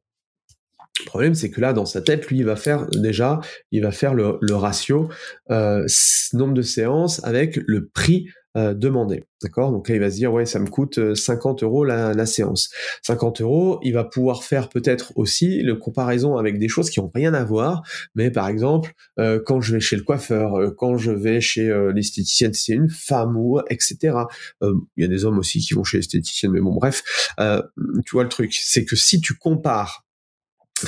Le 1.00 1.06
problème, 1.06 1.34
c'est 1.34 1.50
que 1.50 1.60
là, 1.60 1.72
dans 1.72 1.86
sa 1.86 2.00
tête, 2.00 2.26
lui, 2.26 2.38
il 2.38 2.44
va 2.44 2.56
faire 2.56 2.86
déjà, 2.90 3.40
il 3.70 3.82
va 3.82 3.92
faire 3.92 4.14
le, 4.14 4.38
le 4.40 4.54
ratio 4.54 5.08
euh, 5.50 5.86
nombre 6.32 6.54
de 6.54 6.62
séances 6.62 7.22
avec 7.24 7.58
le 7.66 7.88
prix 7.88 8.28
euh, 8.56 8.74
demander. 8.74 9.24
D'accord? 9.42 9.70
Donc 9.70 9.88
là, 9.88 9.94
il 9.94 10.00
va 10.00 10.10
se 10.10 10.16
dire, 10.16 10.32
ouais, 10.32 10.46
ça 10.46 10.58
me 10.58 10.66
coûte 10.66 11.14
50 11.14 11.62
euh, 11.62 11.66
euros 11.66 11.84
la, 11.84 12.14
la 12.14 12.26
séance. 12.26 12.70
50 13.02 13.42
euros, 13.42 13.78
il 13.82 13.92
va 13.92 14.04
pouvoir 14.04 14.42
faire 14.42 14.68
peut-être 14.68 15.12
aussi 15.16 15.62
le 15.62 15.76
comparaison 15.76 16.36
avec 16.38 16.58
des 16.58 16.68
choses 16.68 16.88
qui 16.88 16.98
n'ont 16.98 17.10
rien 17.14 17.34
à 17.34 17.44
voir. 17.44 17.82
Mais 18.14 18.30
par 18.30 18.48
exemple, 18.48 18.92
euh, 19.18 19.38
quand 19.44 19.60
je 19.60 19.74
vais 19.74 19.80
chez 19.80 19.96
le 19.96 20.02
coiffeur, 20.02 20.74
quand 20.76 20.96
je 20.96 21.10
vais 21.10 21.40
chez 21.40 21.68
l'esthéticienne, 21.94 22.54
c'est 22.54 22.72
une 22.72 22.88
femme 22.88 23.36
ou 23.36 23.60
etc. 23.68 24.16
Il 24.62 24.78
y 24.96 25.04
a 25.04 25.08
des 25.08 25.24
hommes 25.24 25.38
aussi 25.38 25.60
qui 25.60 25.74
vont 25.74 25.84
chez 25.84 25.98
l'esthéticienne, 25.98 26.52
mais 26.52 26.60
bon, 26.60 26.74
bref. 26.74 27.02
tu 27.36 28.10
vois 28.12 28.22
le 28.22 28.28
truc, 28.28 28.54
c'est 28.54 28.84
que 28.84 28.96
si 28.96 29.20
tu 29.20 29.34
compares 29.34 30.07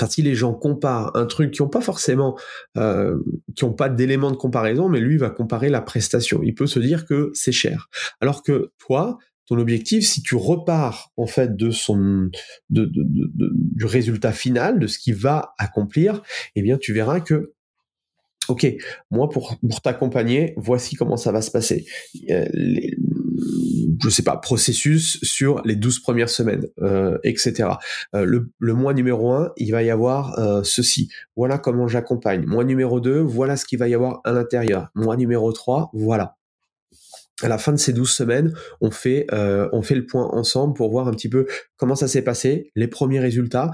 Si 0.08 0.22
les 0.22 0.34
gens 0.34 0.54
comparent 0.54 1.16
un 1.16 1.26
truc 1.26 1.52
qui 1.52 1.62
n'ont 1.62 1.68
pas 1.68 1.80
forcément, 1.80 2.38
euh, 2.76 3.16
qui 3.56 3.64
n'ont 3.64 3.72
pas 3.72 3.88
d'éléments 3.88 4.30
de 4.30 4.36
comparaison, 4.36 4.88
mais 4.88 5.00
lui 5.00 5.16
va 5.16 5.30
comparer 5.30 5.68
la 5.68 5.80
prestation. 5.80 6.40
Il 6.42 6.54
peut 6.54 6.66
se 6.66 6.78
dire 6.78 7.06
que 7.06 7.30
c'est 7.34 7.52
cher. 7.52 7.88
Alors 8.20 8.42
que 8.42 8.72
toi, 8.78 9.18
ton 9.46 9.58
objectif, 9.58 10.06
si 10.06 10.22
tu 10.22 10.36
repars 10.36 11.10
en 11.16 11.26
fait 11.26 11.56
de 11.56 11.70
son, 11.70 12.30
du 12.68 13.84
résultat 13.84 14.32
final, 14.32 14.78
de 14.78 14.86
ce 14.86 14.98
qu'il 14.98 15.16
va 15.16 15.54
accomplir, 15.58 16.22
eh 16.54 16.62
bien, 16.62 16.78
tu 16.78 16.92
verras 16.92 17.20
que 17.20 17.52
ok, 18.48 18.66
moi 19.10 19.28
pour, 19.28 19.58
t'accompagner, 19.82 20.54
voici 20.56 20.96
comment 20.96 21.16
ça 21.16 21.32
va 21.32 21.42
se 21.42 21.50
passer. 21.50 21.86
Les, 22.14 22.96
je 24.02 24.08
sais 24.08 24.22
pas, 24.22 24.36
processus 24.36 25.18
sur 25.22 25.62
les 25.64 25.76
12 25.76 26.00
premières 26.00 26.28
semaines, 26.28 26.66
euh, 26.80 27.18
etc. 27.24 27.70
Euh, 28.14 28.24
le, 28.58 28.74
mois 28.74 28.94
numéro 28.94 29.32
1, 29.32 29.52
il 29.56 29.72
va 29.72 29.82
y 29.82 29.90
avoir 29.90 30.38
euh, 30.38 30.62
ceci. 30.64 31.10
Voilà 31.36 31.58
comment 31.58 31.88
j'accompagne. 31.88 32.44
Mois 32.46 32.64
numéro 32.64 33.00
2, 33.00 33.20
voilà 33.20 33.56
ce 33.56 33.64
qu'il 33.64 33.78
va 33.78 33.88
y 33.88 33.94
avoir 33.94 34.20
à 34.24 34.32
l'intérieur. 34.32 34.88
Mois 34.94 35.16
numéro 35.16 35.52
3, 35.52 35.90
voilà. 35.92 36.36
À 37.42 37.48
la 37.48 37.58
fin 37.58 37.72
de 37.72 37.78
ces 37.78 37.92
12 37.92 38.10
semaines, 38.10 38.54
on 38.82 38.90
fait, 38.90 39.26
on 39.32 39.80
fait 39.80 39.94
le 39.94 40.04
point 40.04 40.26
ensemble 40.26 40.74
pour 40.74 40.90
voir 40.90 41.08
un 41.08 41.12
petit 41.12 41.30
peu 41.30 41.46
comment 41.78 41.94
ça 41.94 42.06
s'est 42.06 42.20
passé, 42.20 42.70
les 42.76 42.86
premiers 42.86 43.18
résultats. 43.18 43.70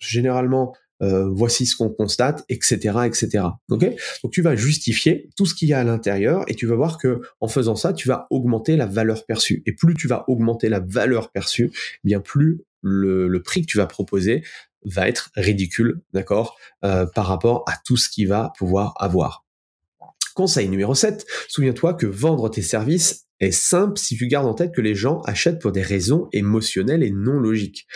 généralement, 0.00 0.74
euh, 1.02 1.28
voici 1.30 1.66
ce 1.66 1.76
qu'on 1.76 1.90
constate, 1.90 2.44
etc., 2.48 2.76
etc. 3.06 3.44
Ok? 3.70 3.86
Donc 4.22 4.32
tu 4.32 4.42
vas 4.42 4.56
justifier 4.56 5.28
tout 5.36 5.46
ce 5.46 5.54
qu'il 5.54 5.68
y 5.68 5.72
a 5.72 5.80
à 5.80 5.84
l'intérieur 5.84 6.44
et 6.48 6.54
tu 6.54 6.66
vas 6.66 6.76
voir 6.76 6.98
que 6.98 7.20
en 7.40 7.48
faisant 7.48 7.76
ça, 7.76 7.92
tu 7.92 8.08
vas 8.08 8.26
augmenter 8.30 8.76
la 8.76 8.86
valeur 8.86 9.26
perçue. 9.26 9.62
Et 9.66 9.72
plus 9.72 9.94
tu 9.94 10.08
vas 10.08 10.24
augmenter 10.28 10.68
la 10.68 10.80
valeur 10.80 11.30
perçue, 11.30 11.70
eh 11.72 12.00
bien 12.04 12.20
plus 12.20 12.62
le, 12.82 13.28
le 13.28 13.42
prix 13.42 13.62
que 13.62 13.66
tu 13.66 13.78
vas 13.78 13.86
proposer 13.86 14.42
va 14.84 15.08
être 15.08 15.30
ridicule, 15.36 16.00
d'accord, 16.12 16.56
euh, 16.84 17.06
par 17.06 17.26
rapport 17.26 17.64
à 17.66 17.74
tout 17.84 17.96
ce 17.96 18.08
qu'il 18.08 18.28
va 18.28 18.52
pouvoir 18.56 18.94
avoir. 18.98 19.44
Conseil 20.34 20.68
numéro 20.68 20.94
7, 20.94 21.26
souviens-toi 21.48 21.94
que 21.94 22.06
vendre 22.06 22.48
tes 22.48 22.62
services 22.62 23.26
est 23.40 23.50
simple 23.50 23.98
si 23.98 24.16
tu 24.16 24.26
gardes 24.26 24.46
en 24.46 24.54
tête 24.54 24.72
que 24.72 24.80
les 24.80 24.94
gens 24.94 25.20
achètent 25.22 25.60
pour 25.60 25.72
des 25.72 25.82
raisons 25.82 26.28
émotionnelles 26.32 27.02
et 27.02 27.10
non 27.10 27.40
logiques. 27.40 27.86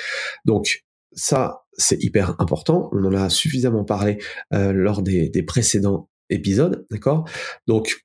Donc 0.45 0.85
ça, 1.13 1.64
c'est 1.77 2.03
hyper 2.03 2.41
important. 2.41 2.89
On 2.93 3.05
en 3.05 3.13
a 3.15 3.29
suffisamment 3.31 3.85
parlé 3.85 4.19
euh, 4.53 4.73
lors 4.73 5.03
des, 5.03 5.31
précédents 5.43 6.09
épisodes, 6.31 6.87
d'accord? 6.91 7.29
Donc 7.67 8.05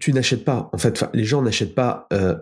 tu 0.00 0.12
n'achètes 0.12 0.44
pas, 0.44 0.70
en 0.72 0.78
fait, 0.78 1.04
les 1.12 1.24
gens 1.24 1.42
n'achètent 1.42 1.74
pas 1.74 2.06
euh, 2.12 2.36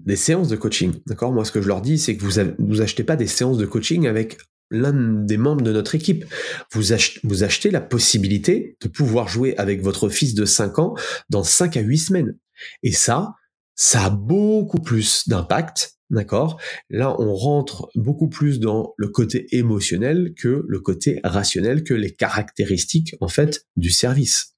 des 0.00 0.16
séances 0.16 0.48
de 0.48 0.56
coaching, 0.56 0.94
d'accord? 1.06 1.32
Moi, 1.32 1.44
ce 1.44 1.52
que 1.52 1.60
je 1.60 1.68
leur 1.68 1.80
dis, 1.80 1.98
c'est 1.98 2.16
que 2.16 2.22
vous, 2.22 2.40
vous 2.58 2.80
achetez 2.80 3.04
pas 3.04 3.16
des 3.16 3.26
séances 3.26 3.58
de 3.58 3.66
coaching 3.66 4.06
avec 4.06 4.38
l'un 4.70 4.92
des 5.24 5.36
membres 5.36 5.62
de 5.62 5.72
notre 5.72 5.94
équipe. 5.94 6.24
Vous, 6.72 6.92
achetez, 6.92 7.20
vous 7.24 7.44
achetez 7.44 7.70
la 7.70 7.80
possibilité 7.80 8.76
de 8.80 8.88
pouvoir 8.88 9.28
jouer 9.28 9.56
avec 9.56 9.82
votre 9.82 10.08
fils 10.08 10.34
de 10.34 10.44
5 10.44 10.78
ans 10.78 10.94
dans 11.30 11.44
5 11.44 11.76
à 11.76 11.80
8 11.80 11.98
semaines. 11.98 12.38
Et 12.82 12.92
ça, 12.92 13.34
ça 13.74 14.04
a 14.04 14.10
beaucoup 14.10 14.80
plus 14.80 15.28
d'impact, 15.28 15.93
d'accord? 16.10 16.60
Là, 16.90 17.14
on 17.20 17.34
rentre 17.34 17.88
beaucoup 17.94 18.28
plus 18.28 18.60
dans 18.60 18.94
le 18.96 19.08
côté 19.08 19.46
émotionnel 19.56 20.34
que 20.36 20.64
le 20.66 20.80
côté 20.80 21.20
rationnel, 21.24 21.84
que 21.84 21.94
les 21.94 22.14
caractéristiques, 22.14 23.16
en 23.20 23.28
fait, 23.28 23.66
du 23.76 23.90
service. 23.90 24.54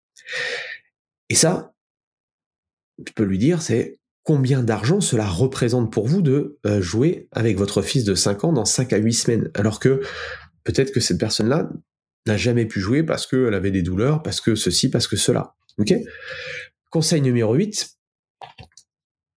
Et 1.29 1.35
ça, 1.35 1.75
tu 3.05 3.13
peux 3.13 3.25
lui 3.25 3.39
dire, 3.39 3.63
c'est 3.63 3.99
combien 4.23 4.63
d'argent 4.63 5.01
cela 5.01 5.27
représente 5.27 5.93
pour 5.93 6.09
vous 6.09 6.23
de 6.23 6.59
euh, 6.67 6.81
jouer 6.81 7.29
avec 7.31 7.57
votre 7.57 7.83
fils 7.83 8.05
de 8.05 8.15
5 8.15 8.45
ans 8.45 8.53
dans 8.53 8.65
5 8.65 8.93
à 8.93 8.97
8 8.97 9.13
semaines, 9.13 9.51
alors 9.55 9.79
que 9.79 10.01
peut-être 10.65 10.93
que 10.93 11.01
cette 11.01 11.19
personne-là 11.19 11.71
n'a 12.27 12.37
jamais 12.37 12.67
pu 12.67 12.81
jouer 12.81 13.05
parce 13.05 13.27
qu'elle 13.27 13.55
avait 13.55 13.71
des 13.71 13.83
douleurs, 13.83 14.23
parce 14.23 14.41
que 14.41 14.55
ceci, 14.57 14.91
parce 14.91 15.07
que 15.07 15.17
cela. 15.17 15.55
Conseil 16.91 17.23
numéro 17.23 17.55
8, 17.55 17.99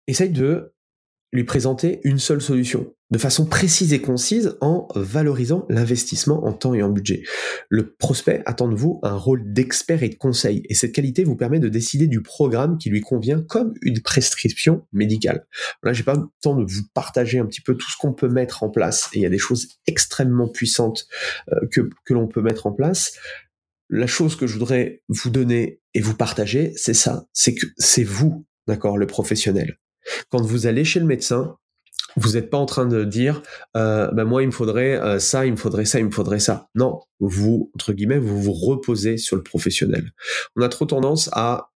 essaye 0.06 0.30
de 0.30 0.72
lui 1.32 1.44
présenter 1.44 2.00
une 2.04 2.18
seule 2.18 2.40
solution, 2.40 2.94
de 3.10 3.18
façon 3.18 3.46
précise 3.46 3.92
et 3.92 4.00
concise 4.00 4.56
en 4.60 4.88
valorisant 4.94 5.66
l'investissement 5.68 6.46
en 6.46 6.52
temps 6.52 6.72
et 6.72 6.82
en 6.82 6.88
budget. 6.88 7.22
Le 7.68 7.94
prospect 7.94 8.42
attend 8.46 8.68
de 8.68 8.74
vous 8.74 8.98
un 9.02 9.14
rôle 9.14 9.52
d'expert 9.52 10.02
et 10.02 10.08
de 10.08 10.14
conseil, 10.14 10.62
et 10.68 10.74
cette 10.74 10.92
qualité 10.92 11.24
vous 11.24 11.36
permet 11.36 11.60
de 11.60 11.68
décider 11.68 12.06
du 12.06 12.22
programme 12.22 12.78
qui 12.78 12.88
lui 12.88 13.02
convient 13.02 13.42
comme 13.42 13.74
une 13.82 14.00
prescription 14.00 14.86
médicale. 14.92 15.46
Là, 15.82 15.92
j'ai 15.92 16.02
pas 16.02 16.14
le 16.14 16.22
temps 16.40 16.56
de 16.56 16.64
vous 16.64 16.82
partager 16.94 17.38
un 17.38 17.46
petit 17.46 17.60
peu 17.60 17.74
tout 17.74 17.90
ce 17.90 17.96
qu'on 17.98 18.14
peut 18.14 18.28
mettre 18.28 18.62
en 18.62 18.70
place, 18.70 19.10
et 19.12 19.18
il 19.18 19.22
y 19.22 19.26
a 19.26 19.30
des 19.30 19.38
choses 19.38 19.68
extrêmement 19.86 20.48
puissantes 20.48 21.06
euh, 21.52 21.66
que, 21.70 21.90
que 22.04 22.14
l'on 22.14 22.26
peut 22.26 22.42
mettre 22.42 22.66
en 22.66 22.72
place. 22.72 23.12
La 23.90 24.06
chose 24.06 24.36
que 24.36 24.46
je 24.46 24.54
voudrais 24.54 25.02
vous 25.08 25.30
donner 25.30 25.80
et 25.94 26.00
vous 26.00 26.14
partager, 26.14 26.72
c'est 26.76 26.94
ça, 26.94 27.26
c'est 27.32 27.54
que 27.54 27.66
c'est 27.76 28.04
vous, 28.04 28.46
d'accord, 28.66 28.98
le 28.98 29.06
professionnel. 29.06 29.78
Quand 30.30 30.40
vous 30.40 30.66
allez 30.66 30.84
chez 30.84 31.00
le 31.00 31.06
médecin, 31.06 31.56
vous 32.16 32.32
n'êtes 32.32 32.50
pas 32.50 32.58
en 32.58 32.66
train 32.66 32.86
de 32.86 33.04
dire, 33.04 33.42
euh, 33.76 34.10
ben 34.12 34.24
moi 34.24 34.42
il 34.42 34.46
me 34.46 34.52
faudrait 34.52 35.00
euh, 35.00 35.18
ça, 35.18 35.46
il 35.46 35.52
me 35.52 35.56
faudrait 35.56 35.84
ça, 35.84 35.98
il 35.98 36.06
me 36.06 36.10
faudrait 36.10 36.40
ça. 36.40 36.68
Non, 36.74 37.00
vous 37.20 37.70
entre 37.74 37.92
guillemets, 37.92 38.18
vous 38.18 38.40
vous 38.40 38.52
reposez 38.52 39.18
sur 39.18 39.36
le 39.36 39.42
professionnel. 39.42 40.12
On 40.56 40.62
a 40.62 40.68
trop 40.68 40.86
tendance 40.86 41.28
à 41.32 41.70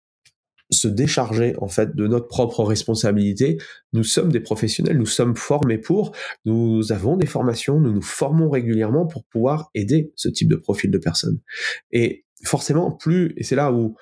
se 0.71 0.87
décharger 0.87 1.55
en 1.59 1.67
fait 1.67 1.95
de 1.95 2.07
notre 2.07 2.27
propre 2.27 2.63
responsabilité. 2.63 3.57
Nous 3.93 4.05
sommes 4.05 4.31
des 4.31 4.39
professionnels, 4.39 4.97
nous 4.97 5.05
sommes 5.05 5.35
formés 5.35 5.77
pour, 5.77 6.13
nous 6.45 6.91
avons 6.91 7.17
des 7.17 7.27
formations, 7.27 7.79
nous 7.79 7.91
nous 7.91 8.01
formons 8.01 8.49
régulièrement 8.49 9.05
pour 9.05 9.25
pouvoir 9.25 9.69
aider 9.75 10.13
ce 10.15 10.29
type 10.29 10.49
de 10.49 10.55
profil 10.55 10.89
de 10.89 10.97
personnes. 10.97 11.39
Et 11.91 12.25
forcément, 12.45 12.91
plus, 12.91 13.33
et 13.35 13.43
c'est 13.43 13.55
là 13.55 13.71
où 13.71 13.95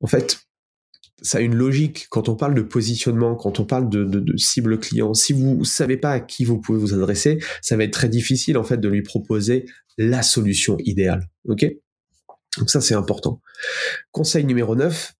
en 0.00 0.06
fait 0.06 0.38
ça 1.24 1.38
a 1.38 1.40
une 1.40 1.54
logique 1.54 2.06
quand 2.10 2.28
on 2.28 2.36
parle 2.36 2.54
de 2.54 2.62
positionnement, 2.62 3.34
quand 3.34 3.58
on 3.58 3.64
parle 3.64 3.88
de, 3.88 4.36
cible 4.36 4.78
client. 4.78 5.14
Si 5.14 5.32
vous 5.32 5.64
savez 5.64 5.96
pas 5.96 6.10
à 6.10 6.20
qui 6.20 6.44
vous 6.44 6.60
pouvez 6.60 6.78
vous 6.78 6.94
adresser, 6.94 7.38
ça 7.62 7.76
va 7.76 7.84
être 7.84 7.92
très 7.92 8.10
difficile 8.10 8.58
en 8.58 8.62
fait 8.62 8.76
de 8.76 8.88
lui 8.88 9.02
proposer 9.02 9.64
la 9.96 10.22
solution 10.22 10.76
idéale. 10.80 11.28
Ok? 11.48 11.64
Donc 12.58 12.70
ça 12.70 12.80
c'est 12.80 12.94
important. 12.94 13.40
Conseil 14.12 14.44
numéro 14.44 14.76
9, 14.76 15.14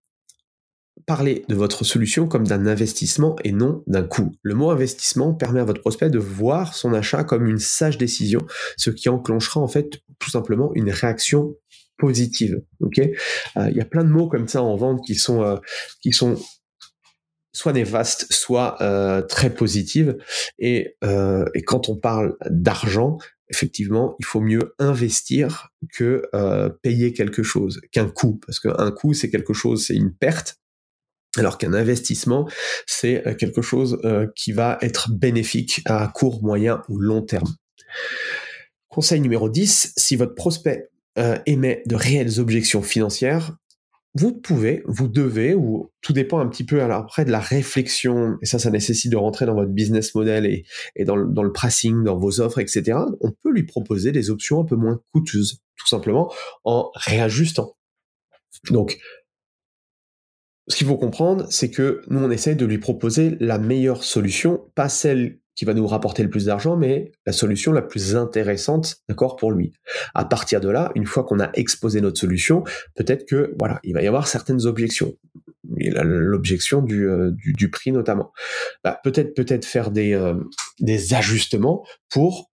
parlez 1.07 1.45
de 1.49 1.55
votre 1.55 1.85
solution 1.85 2.29
comme 2.29 2.47
d'un 2.47 2.67
investissement 2.67 3.37
et 3.43 3.53
non 3.53 3.83
d'un 3.87 4.05
coût. 4.05 4.33
Le 4.43 4.55
mot 4.55 4.71
investissement 4.71 5.33
permet 5.33 5.61
à 5.61 5.65
votre 5.65 5.81
prospect 5.81 6.11
de 6.11 6.19
voir 6.19 6.75
son 6.75 6.93
achat 6.93 7.25
comme 7.25 7.47
une 7.47 7.59
sage 7.59 7.97
décision, 7.97 8.41
ce 8.77 8.91
qui 8.91 9.09
enclenchera 9.09 9.61
en 9.61 9.69
fait 9.69 10.03
tout 10.19 10.31
simplement 10.31 10.71
une 10.75 10.91
réaction 10.91 11.55
positive. 11.99 12.63
Ok, 12.81 12.99
euh, 12.99 13.71
il 13.71 13.77
y 13.77 13.81
a 13.81 13.85
plein 13.85 14.05
de 14.05 14.11
mots 14.11 14.29
comme 14.29 14.49
ça 14.49 14.63
en 14.63 14.77
vente 14.77 15.05
qui 15.05 15.15
sont 15.15 15.43
euh, 15.43 15.57
qui 16.03 16.13
sont 16.13 16.37
soit 17.53 17.73
néfastes, 17.73 18.27
soit 18.31 18.83
euh, 18.83 19.23
très 19.23 19.51
positives. 19.51 20.17
Et, 20.59 20.97
et 21.03 21.63
quand 21.63 21.89
on 21.89 21.97
parle 21.97 22.37
d'argent, 22.51 23.19
effectivement, 23.49 24.17
il 24.19 24.25
faut 24.25 24.41
mieux 24.41 24.75
investir 24.81 25.69
que 25.93 26.23
payer 26.83 27.13
quelque 27.13 27.45
chose, 27.45 27.81
qu'un 27.93 28.09
coût, 28.09 28.41
parce 28.45 28.59
qu'un 28.59 28.91
coût 28.91 29.15
c'est 29.15 29.31
quelque 29.31 29.53
chose, 29.53 29.87
c'est 29.87 29.95
une 29.95 30.13
perte. 30.13 30.57
Alors 31.37 31.59
qu'un 31.59 31.75
investissement, 31.75 32.49
c'est 32.87 33.23
quelque 33.39 33.63
chose 33.63 34.01
qui 34.35 34.51
va 34.51 34.79
être 34.83 35.13
bénéfique 35.13 35.81
à 35.85 36.11
court, 36.13 36.43
moyen 36.43 36.83
ou 36.89 36.99
long 36.99 37.23
terme. 37.23 37.55
Conseil 38.89 39.21
numéro 39.21 39.49
10, 39.49 39.93
si 39.97 40.17
votre 40.17 40.35
prospect 40.35 40.89
euh, 41.19 41.39
émet 41.47 41.83
de 41.87 41.95
réelles 41.95 42.41
objections 42.41 42.83
financières, 42.83 43.57
vous 44.17 44.33
pouvez, 44.33 44.83
vous 44.87 45.09
devez, 45.09 45.55
ou 45.55 45.91
tout 46.01 46.13
dépend 46.13 46.39
un 46.39 46.47
petit 46.47 46.65
peu 46.65 46.81
après 46.83 47.25
de 47.25 47.33
la 47.33 47.41
réflexion, 47.41 48.39
et 48.43 48.47
ça, 48.47 48.61
ça 48.61 48.71
nécessite 48.71 49.11
de 49.11 49.17
rentrer 49.17 49.45
dans 49.45 49.55
votre 49.55 49.73
business 49.73 50.15
model 50.15 50.47
et, 50.47 50.65
et 50.95 51.05
dans, 51.05 51.17
le, 51.17 51.27
dans 51.27 51.43
le 51.43 51.53
pricing, 51.53 52.05
dans 52.05 52.17
vos 52.17 52.41
offres, 52.41 52.61
etc. 52.61 52.99
On 53.21 53.33
peut 53.33 53.51
lui 53.51 53.65
proposer 53.65 54.13
des 54.13 54.31
options 54.31 54.61
un 54.61 54.65
peu 54.65 54.77
moins 54.77 55.01
coûteuses, 55.13 55.61
tout 55.77 55.89
simplement 55.89 56.33
en 56.63 56.93
réajustant. 56.95 57.77
Donc, 58.71 58.99
ce 60.69 60.77
qu'il 60.77 60.87
faut 60.87 60.97
comprendre, 60.97 61.47
c'est 61.51 61.71
que 61.71 62.03
nous, 62.09 62.21
on 62.21 62.31
essaye 62.31 62.57
de 62.57 62.65
lui 62.65 62.79
proposer 62.79 63.37
la 63.41 63.59
meilleure 63.59 64.05
solution, 64.05 64.71
pas 64.77 64.89
celle 64.89 65.41
qui 65.55 65.65
va 65.65 65.75
nous 65.75 65.87
rapporter 65.87 66.23
le 66.23 66.31
plus 66.31 66.47
d'argent, 66.47 66.77
mais 66.77 67.13
la 67.27 67.33
solution 67.33 67.73
la 67.73 67.83
plus 67.83 68.17
intéressante, 68.17 68.97
d'accord, 69.09 69.37
pour 69.37 69.53
lui. 69.53 69.73
À 70.15 70.25
partir 70.25 70.61
de 70.61 70.69
là, 70.69 70.91
une 70.95 71.07
fois 71.07 71.25
qu'on 71.25 71.41
a 71.41 71.51
exposé 71.55 72.01
notre 72.01 72.19
solution, 72.19 72.65
peut-être 72.95 73.27
que, 73.27 73.55
voilà, 73.59 73.81
il 73.85 73.95
va 73.95 74.03
y 74.03 74.07
avoir 74.07 74.27
certaines 74.27 74.67
objections. 74.67 75.15
L'objection 75.77 76.83
du, 76.83 77.09
euh, 77.09 77.31
du, 77.33 77.71
prix 77.71 77.91
notamment. 77.91 78.33
Bah, 78.83 79.01
peut-être 79.03 79.35
peut-être 79.35 79.65
faire 79.65 79.91
des, 79.91 80.13
euh, 80.13 80.35
des 80.81 81.15
ajustements 81.15 81.85
pour 82.11 82.51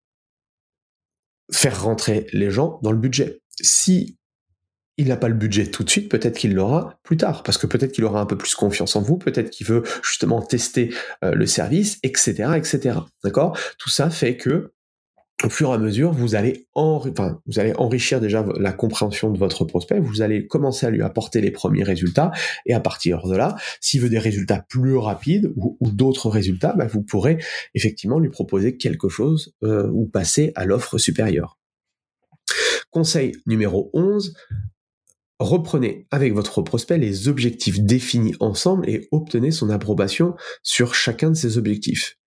faire 1.51 1.83
rentrer 1.83 2.27
les 2.33 2.51
gens 2.51 2.79
dans 2.83 2.91
le 2.91 2.97
budget. 2.97 3.41
Si 3.62 4.17
il 4.97 5.07
n'a 5.07 5.17
pas 5.17 5.27
le 5.27 5.36
budget 5.36 5.67
tout 5.67 5.83
de 5.83 5.89
suite, 5.89 6.10
peut-être 6.10 6.38
qu'il 6.38 6.53
l'aura 6.53 6.99
plus 7.03 7.17
tard, 7.17 7.43
parce 7.43 7.57
que 7.57 7.67
peut-être 7.67 7.91
qu'il 7.91 8.03
aura 8.03 8.19
un 8.19 8.25
peu 8.25 8.38
plus 8.38 8.55
confiance 8.55 8.95
en 8.95 9.01
vous, 9.01 9.17
peut-être 9.17 9.49
qu'il 9.49 9.67
veut 9.67 9.83
justement 10.03 10.41
tester 10.41 10.93
euh, 11.23 11.33
le 11.33 11.45
service, 11.45 11.99
etc., 12.03 12.51
etc. 12.55 12.99
D'accord? 13.23 13.57
Tout 13.77 13.89
ça 13.89 14.10
fait 14.10 14.38
que 14.38 14.73
au 15.43 15.49
fur 15.49 15.69
et 15.69 15.73
à 15.73 15.77
mesure, 15.77 16.12
vous 16.12 16.33
allez, 16.33 16.67
enfin, 16.73 17.39
vous 17.45 17.60
allez 17.60 17.73
enrichir 17.75 18.19
déjà 18.19 18.43
la 18.60 18.73
compréhension 18.73 19.29
de 19.29 19.38
votre 19.38 19.65
prospect, 19.65 19.99
vous 19.99 20.23
allez 20.23 20.47
commencer 20.47 20.88
à 20.88 20.89
lui 20.89 21.03
apporter 21.03 21.41
les 21.41 21.51
premiers 21.51 21.83
résultats, 21.83 22.31
et 22.65 22.73
à 22.73 22.79
partir 22.79 23.27
de 23.27 23.36
là, 23.36 23.55
s'il 23.79 24.01
veut 24.01 24.10
des 24.10 24.17
résultats 24.17 24.65
plus 24.67 24.97
rapides 24.97 25.53
ou, 25.55 25.77
d'autres 25.91 26.29
résultats, 26.29 26.73
bah, 26.73 26.88
vous 26.88 27.03
pourrez 27.03 27.38
effectivement 27.75 28.17
lui 28.17 28.29
proposer 28.29 28.77
quelque 28.77 29.10
chose 29.10 29.53
euh, 29.63 29.88
ou 29.91 30.07
passer 30.07 30.51
à 30.55 30.65
l'offre 30.65 30.97
supérieure. 30.97 31.60
Conseil 32.89 33.33
numéro 33.45 33.91
11, 33.93 34.33
Reprenez 35.39 36.08
avec 36.12 36.34
votre 36.34 36.62
prospect 36.62 36.97
les 36.97 37.28
objectifs 37.28 37.80
définis 37.80 38.36
ensemble 38.39 38.89
et 38.89 39.08
obtenez 39.12 39.52
son 39.52 39.69
approbation 39.69 40.36
sur 40.63 40.95
chacun 40.95 41.30
de 41.30 41.36
ces 41.36 41.58
objectifs. 41.58 42.17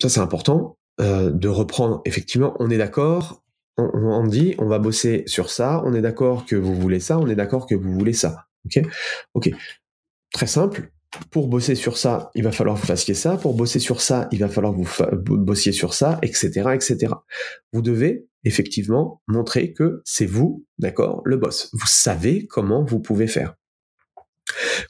Ça 0.00 0.08
c'est 0.08 0.20
important 0.20 0.78
euh, 1.00 1.30
de 1.30 1.48
reprendre. 1.48 2.02
Effectivement, 2.04 2.54
on 2.60 2.70
est 2.70 2.78
d'accord, 2.78 3.42
on, 3.78 3.90
on, 3.94 4.26
dit 4.26 4.54
on 4.58 4.66
va 4.66 4.78
bosser 4.78 5.24
sur 5.26 5.50
ça, 5.50 5.82
on 5.84 5.94
est 5.94 6.02
d'accord 6.02 6.44
que 6.44 6.56
vous 6.56 6.74
voulez 6.74 7.00
ça, 7.00 7.18
on 7.18 7.28
est 7.28 7.34
d'accord 7.34 7.66
que 7.66 7.74
vous 7.74 7.92
voulez 7.92 8.12
ça. 8.12 8.46
Ok, 8.66 8.82
ok. 9.34 9.50
Très 10.32 10.46
simple. 10.46 10.90
Pour 11.30 11.48
bosser 11.48 11.74
sur 11.74 11.98
ça, 11.98 12.30
il 12.34 12.44
va 12.44 12.52
falloir 12.52 12.76
que 12.76 12.80
vous 12.80 12.86
fassiez 12.86 13.14
ça. 13.14 13.36
Pour 13.36 13.54
bosser 13.54 13.78
sur 13.78 14.00
ça, 14.00 14.28
il 14.32 14.40
va 14.40 14.48
falloir 14.48 14.74
que 14.74 14.78
vous 14.78 15.54
sur 15.54 15.94
ça, 15.94 16.18
etc., 16.22 16.70
etc. 16.74 17.14
Vous 17.72 17.82
devez 17.82 18.26
effectivement 18.44 19.22
montrer 19.26 19.72
que 19.72 20.02
c'est 20.04 20.26
vous, 20.26 20.66
d'accord, 20.78 21.22
le 21.24 21.36
boss. 21.36 21.70
Vous 21.72 21.86
savez 21.86 22.46
comment 22.46 22.84
vous 22.84 23.00
pouvez 23.00 23.26
faire. 23.26 23.54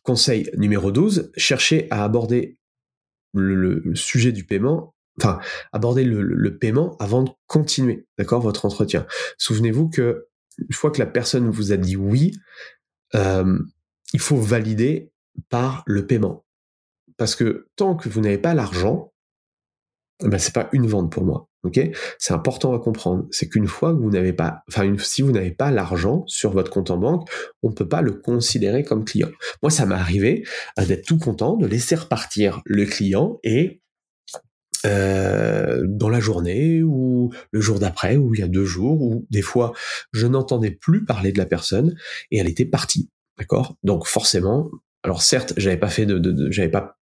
Conseil 0.03 0.51
numéro 0.57 0.91
12, 0.91 1.31
cherchez 1.37 1.87
à 1.91 2.05
aborder 2.05 2.59
le, 3.33 3.95
sujet 3.95 4.33
du 4.33 4.45
paiement, 4.45 4.95
enfin, 5.21 5.39
aborder 5.73 6.05
le, 6.05 6.59
paiement 6.59 6.97
avant 6.99 7.23
de 7.23 7.31
continuer, 7.47 8.07
d'accord, 8.19 8.41
votre 8.41 8.65
entretien. 8.65 9.07
Souvenez-vous 9.39 9.89
que 9.89 10.27
une 10.59 10.73
fois 10.73 10.91
que 10.91 11.01
la 11.01 11.07
personne 11.07 11.51
vous 11.51 11.73
a 11.73 11.77
dit 11.77 11.97
oui, 11.97 12.33
euh, 13.15 13.59
il 14.13 14.21
faut 14.21 14.37
valider 14.37 15.13
par 15.49 15.83
le 15.87 16.07
paiement. 16.07 16.45
Parce 17.17 17.37
que 17.37 17.69
tant 17.77 17.95
que 17.97 18.09
vous 18.09 18.21
n'avez 18.21 18.39
pas 18.39 18.55
l'argent, 18.55 19.13
ben 20.21 20.39
c'est 20.39 20.55
pas 20.55 20.69
une 20.73 20.87
vente 20.87 21.13
pour 21.13 21.25
moi. 21.25 21.49
C'est 22.19 22.35
important 22.35 22.75
à 22.75 22.79
comprendre. 22.79 23.27
C'est 23.31 23.49
qu'une 23.49 23.67
fois 23.67 23.93
que 23.93 23.99
vous 23.99 24.11
n'avez 24.11 24.33
pas, 24.33 24.63
enfin, 24.69 24.95
si 24.99 25.23
vous 25.23 25.33
n'avez 25.33 25.51
pas 25.51 25.71
l'argent 25.71 26.25
sur 26.27 26.51
votre 26.51 26.71
compte 26.71 26.91
en 26.91 26.99
banque, 26.99 27.29
on 27.63 27.71
ne 27.71 27.75
peut 27.75 27.89
pas 27.89 28.03
le 28.03 28.13
considérer 28.13 28.85
comme 28.85 29.05
client. 29.05 29.31
Moi, 29.63 29.71
ça 29.71 29.87
m'est 29.87 29.95
arrivé 29.95 30.45
euh, 30.79 30.85
d'être 30.85 31.07
tout 31.07 31.19
content, 31.19 31.57
de 31.57 31.67
laisser 31.67 31.95
repartir 31.95 32.61
le 32.67 32.85
client 32.85 33.39
et 33.45 33.81
euh, 34.87 35.83
dans 35.89 36.11
la 36.11 36.21
journée 36.21 36.83
ou 36.83 37.33
le 37.53 37.61
jour 37.61 37.79
d'après 37.79 38.17
ou 38.17 38.35
il 38.35 38.41
y 38.41 38.43
a 38.43 38.49
deux 38.49 38.67
jours 38.67 39.01
ou 39.01 39.27
des 39.31 39.41
fois 39.41 39.73
je 40.13 40.27
n'entendais 40.27 40.73
plus 40.73 41.07
parler 41.07 41.33
de 41.33 41.39
la 41.39 41.47
personne 41.47 41.97
et 42.31 42.37
elle 42.37 42.49
était 42.49 42.67
partie. 42.67 43.09
D'accord? 43.39 43.77
Donc 43.83 44.07
forcément, 44.07 44.71
alors 45.05 45.23
certes, 45.23 45.53
j'avais 45.57 45.77
pas 45.77 45.91
fait 45.91 46.07
de, 46.07 46.19
de 46.19 46.51
j'avais 46.51 46.71
pas 46.71 46.99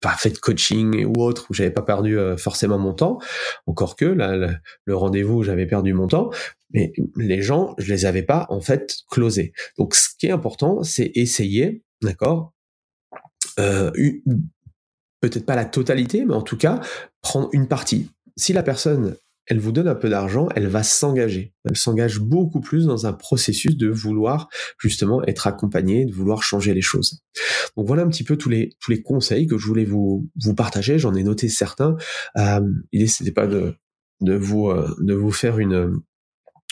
pas 0.00 0.16
fait 0.16 0.30
de 0.30 0.38
coaching 0.38 1.06
ou 1.06 1.22
autre 1.22 1.46
où 1.48 1.54
j'avais 1.54 1.70
pas 1.70 1.80
perdu 1.80 2.18
euh, 2.18 2.36
forcément 2.36 2.78
mon 2.78 2.92
temps. 2.92 3.18
Encore 3.66 3.96
que 3.96 4.04
là, 4.04 4.36
le, 4.84 4.94
rendez-vous, 4.94 5.42
j'avais 5.42 5.64
perdu 5.64 5.94
mon 5.94 6.08
temps, 6.08 6.28
mais 6.72 6.92
les 7.16 7.40
gens, 7.40 7.74
je 7.78 7.90
les 7.90 8.04
avais 8.04 8.22
pas 8.22 8.46
en 8.50 8.60
fait 8.60 8.96
closés. 9.10 9.54
Donc, 9.78 9.94
ce 9.94 10.08
qui 10.18 10.26
est 10.26 10.30
important, 10.30 10.82
c'est 10.82 11.10
essayer, 11.14 11.82
d'accord, 12.02 12.52
euh, 13.58 13.90
peut-être 15.20 15.46
pas 15.46 15.56
la 15.56 15.64
totalité, 15.64 16.26
mais 16.26 16.34
en 16.34 16.42
tout 16.42 16.58
cas 16.58 16.80
prendre 17.22 17.48
une 17.52 17.66
partie. 17.66 18.10
Si 18.36 18.52
la 18.52 18.62
personne 18.62 19.16
elle 19.46 19.60
vous 19.60 19.72
donne 19.72 19.88
un 19.88 19.94
peu 19.94 20.08
d'argent, 20.08 20.48
elle 20.54 20.68
va 20.68 20.82
s'engager. 20.82 21.54
Elle 21.64 21.76
s'engage 21.76 22.18
beaucoup 22.18 22.60
plus 22.60 22.86
dans 22.86 23.06
un 23.06 23.12
processus 23.12 23.76
de 23.76 23.88
vouloir 23.88 24.48
justement 24.78 25.22
être 25.24 25.46
accompagnée, 25.46 26.06
de 26.06 26.12
vouloir 26.12 26.42
changer 26.42 26.74
les 26.74 26.80
choses. 26.80 27.22
Donc 27.76 27.86
voilà 27.86 28.02
un 28.02 28.08
petit 28.08 28.24
peu 28.24 28.36
tous 28.36 28.48
les 28.48 28.70
tous 28.80 28.90
les 28.90 29.02
conseils 29.02 29.46
que 29.46 29.58
je 29.58 29.66
voulais 29.66 29.84
vous 29.84 30.28
vous 30.42 30.54
partager. 30.54 30.98
J'en 30.98 31.14
ai 31.14 31.22
noté 31.22 31.48
certains. 31.48 31.96
Euh, 32.36 32.60
L'idée 32.92 33.06
c'était 33.06 33.32
pas 33.32 33.46
de 33.46 33.74
de 34.20 34.34
vous 34.34 34.68
euh, 34.68 34.94
de 35.00 35.14
vous 35.14 35.32
faire 35.32 35.58
une 35.58 36.00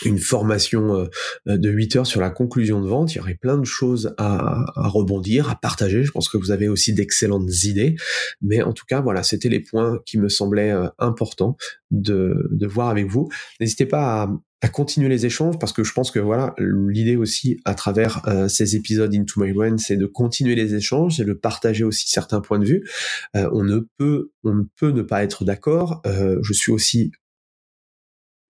une 0.04 0.18
formation 0.18 1.08
euh, 1.48 1.56
de 1.56 1.70
8 1.70 1.96
heures 1.96 2.06
sur 2.06 2.20
la 2.20 2.30
conclusion 2.30 2.80
de 2.80 2.88
vente. 2.88 3.14
Il 3.14 3.18
y 3.18 3.20
aurait 3.20 3.34
plein 3.34 3.58
de 3.58 3.64
choses 3.64 4.14
à, 4.18 4.64
rebondir, 4.76 5.50
à 5.50 5.56
partager. 5.56 6.04
Je 6.04 6.10
pense 6.10 6.28
que 6.28 6.36
vous 6.36 6.50
avez 6.50 6.68
aussi 6.68 6.92
d'excellentes 6.92 7.64
idées. 7.64 7.96
Mais 8.40 8.62
en 8.62 8.72
tout 8.72 8.84
cas, 8.86 9.00
voilà, 9.00 9.22
c'était 9.22 9.48
les 9.48 9.60
points 9.60 10.00
qui 10.06 10.18
me 10.18 10.28
semblaient 10.28 10.72
euh, 10.72 10.88
importants 10.98 11.56
de, 11.90 12.48
voir 12.66 12.88
avec 12.88 13.06
vous. 13.06 13.28
N'hésitez 13.60 13.86
pas 13.86 14.30
à, 14.62 14.68
continuer 14.68 15.08
les 15.08 15.26
échanges 15.26 15.58
parce 15.58 15.72
que 15.72 15.82
je 15.82 15.92
pense 15.92 16.12
que 16.12 16.20
voilà 16.20 16.54
l'idée 16.56 17.16
aussi 17.16 17.58
à 17.64 17.74
travers 17.74 18.22
euh, 18.28 18.46
ces 18.46 18.76
épisodes 18.76 19.12
Into 19.12 19.42
My 19.42 19.52
Brain 19.52 19.76
c'est 19.76 19.96
de 19.96 20.06
continuer 20.06 20.54
les 20.54 20.76
échanges 20.76 21.20
et 21.20 21.24
de 21.24 21.32
partager 21.32 21.82
aussi 21.82 22.08
certains 22.08 22.40
points 22.40 22.60
de 22.60 22.64
vue 22.64 22.88
on 23.34 23.64
ne 23.64 23.80
peut 23.98 24.30
on 24.44 24.54
ne 24.54 24.62
peut 24.78 24.92
ne 24.92 25.02
pas 25.02 25.24
être 25.24 25.44
d'accord 25.44 26.00
je 26.04 26.52
suis 26.52 26.70
aussi 26.70 27.10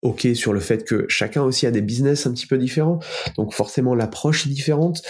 ok 0.02 0.28
sur 0.34 0.52
le 0.52 0.60
fait 0.60 0.84
que 0.84 1.06
chacun 1.08 1.42
aussi 1.42 1.66
a 1.66 1.70
des 1.70 1.80
business 1.80 2.26
un 2.26 2.32
petit 2.32 2.46
peu 2.46 2.58
différents, 2.58 2.98
donc 3.36 3.54
forcément 3.54 3.94
l'approche 3.94 4.46
est 4.46 4.50
différente. 4.50 5.02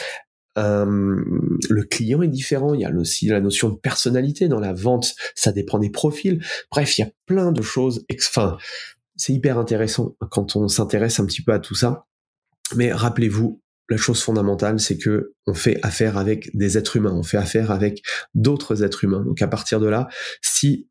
Euh, 0.59 1.25
le 1.71 1.83
client 1.85 2.21
est 2.21 2.29
différent, 2.29 2.75
il 2.75 2.81
y 2.81 2.85
a 2.85 2.91
aussi 2.93 3.27
la 3.27 3.41
notion 3.41 3.71
de 3.71 3.77
personnalité 3.77 4.49
dans 4.49 4.61
la 4.61 4.75
vente, 4.75 5.15
ça 5.35 5.51
dépend 5.51 5.79
des 5.79 5.91
profils. 5.91 6.45
Bref, 6.71 6.99
il 6.99 7.01
y 7.01 7.05
a 7.05 7.11
plein 7.27 7.53
de 7.53 7.63
choses. 7.63 8.05
Enfin, 8.29 8.59
c'est 9.17 9.33
hyper 9.33 9.59
intéressant 9.59 10.15
quand 10.31 10.57
on 10.57 10.69
s'intéresse 10.69 11.21
un 11.21 11.27
petit 11.27 11.43
peu 11.43 11.53
à 11.53 11.59
tout 11.59 11.75
ça. 11.75 12.05
Mais 12.75 12.93
rappelez-vous, 12.93 13.63
la 13.89 13.97
chose 13.97 14.23
fondamentale, 14.23 14.81
c'est 14.81 14.99
que 14.99 15.35
on 15.47 15.55
fait 15.55 15.79
affaire 15.83 16.17
avec 16.17 16.55
des 16.57 16.79
êtres 16.79 16.97
humains, 16.97 17.15
on 17.15 17.23
fait 17.23 17.37
affaire 17.37 17.71
avec 17.71 18.03
d'autres 18.35 18.83
êtres 18.83 19.05
humains. 19.05 19.25
Donc 19.25 19.41
à 19.43 19.49
partir 19.49 19.81
de 19.81 19.89
là, 19.89 20.09
si 20.41 20.89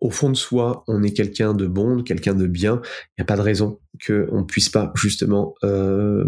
au 0.00 0.10
fond 0.10 0.30
de 0.30 0.36
soi, 0.36 0.84
on 0.86 1.02
est 1.02 1.12
quelqu'un 1.12 1.54
de 1.54 1.66
bon, 1.66 2.02
quelqu'un 2.02 2.34
de 2.34 2.46
bien, 2.46 2.80
il 2.84 3.20
n'y 3.20 3.22
a 3.22 3.24
pas 3.24 3.36
de 3.36 3.42
raison 3.42 3.80
qu'on 4.06 4.38
ne 4.40 4.44
puisse 4.44 4.68
pas 4.68 4.92
justement 4.94 5.54
euh, 5.64 6.24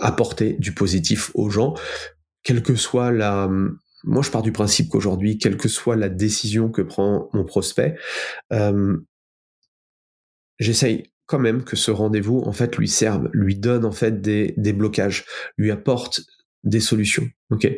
apporter 0.00 0.54
du 0.54 0.72
positif 0.72 1.30
aux 1.34 1.48
gens, 1.50 1.74
quelle 2.42 2.62
que 2.62 2.74
soit 2.76 3.12
la... 3.12 3.50
Moi, 4.04 4.22
je 4.22 4.30
pars 4.30 4.42
du 4.42 4.52
principe 4.52 4.90
qu'aujourd'hui, 4.90 5.38
quelle 5.38 5.56
que 5.56 5.68
soit 5.68 5.96
la 5.96 6.08
décision 6.08 6.70
que 6.70 6.82
prend 6.82 7.28
mon 7.32 7.44
prospect, 7.44 7.96
euh, 8.52 8.98
j'essaye 10.58 11.10
quand 11.24 11.40
même 11.40 11.64
que 11.64 11.74
ce 11.76 11.90
rendez-vous, 11.90 12.40
en 12.40 12.52
fait, 12.52 12.76
lui 12.76 12.88
serve, 12.88 13.28
lui 13.32 13.56
donne 13.56 13.84
en 13.84 13.90
fait 13.90 14.20
des, 14.20 14.54
des 14.58 14.72
blocages, 14.72 15.24
lui 15.56 15.72
apporte 15.72 16.20
des 16.62 16.80
solutions. 16.80 17.28
Ok, 17.50 17.68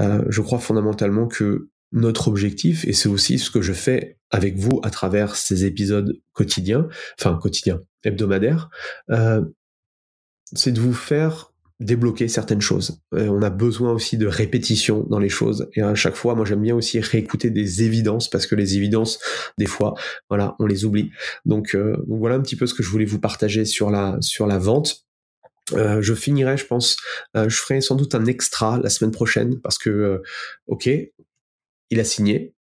euh, 0.00 0.24
je 0.28 0.40
crois 0.42 0.58
fondamentalement 0.58 1.28
que 1.28 1.70
notre 1.92 2.28
objectif, 2.28 2.86
et 2.86 2.92
c'est 2.92 3.08
aussi 3.08 3.38
ce 3.38 3.50
que 3.50 3.62
je 3.62 3.72
fais 3.72 4.18
avec 4.30 4.56
vous 4.56 4.80
à 4.82 4.90
travers 4.90 5.36
ces 5.36 5.64
épisodes 5.64 6.16
quotidiens, 6.32 6.88
enfin 7.18 7.38
quotidiens, 7.40 7.80
hebdomadaires, 8.04 8.70
euh, 9.10 9.42
c'est 10.54 10.72
de 10.72 10.80
vous 10.80 10.94
faire 10.94 11.52
débloquer 11.80 12.28
certaines 12.28 12.60
choses. 12.60 13.00
on 13.12 13.40
a 13.40 13.48
besoin 13.48 13.92
aussi 13.92 14.18
de 14.18 14.26
répétition 14.26 15.06
dans 15.08 15.18
les 15.18 15.30
choses. 15.30 15.70
Et 15.74 15.80
à 15.80 15.94
chaque 15.94 16.14
fois, 16.14 16.34
moi 16.34 16.44
j'aime 16.44 16.60
bien 16.60 16.76
aussi 16.76 17.00
réécouter 17.00 17.48
des 17.48 17.82
évidences 17.82 18.28
parce 18.28 18.46
que 18.46 18.54
les 18.54 18.76
évidences, 18.76 19.18
des 19.56 19.64
fois, 19.64 19.94
voilà, 20.28 20.56
on 20.58 20.66
les 20.66 20.84
oublie. 20.84 21.10
Donc, 21.46 21.74
euh, 21.74 21.96
voilà 22.06 22.36
un 22.36 22.42
petit 22.42 22.56
peu 22.56 22.66
ce 22.66 22.74
que 22.74 22.82
je 22.82 22.90
voulais 22.90 23.06
vous 23.06 23.18
partager 23.18 23.64
sur 23.64 23.90
la 23.90 24.18
sur 24.20 24.46
la 24.46 24.58
vente. 24.58 25.06
Euh, 25.72 26.02
je 26.02 26.12
finirai, 26.12 26.58
je 26.58 26.66
pense, 26.66 26.96
je 27.34 27.56
ferai 27.56 27.80
sans 27.80 27.94
doute 27.94 28.14
un 28.14 28.26
extra 28.26 28.78
la 28.78 28.90
semaine 28.90 29.12
prochaine 29.12 29.58
parce 29.60 29.78
que, 29.78 30.20
ok, 30.66 30.90
il 31.90 32.00
a 32.00 32.04
signé, 32.04 32.54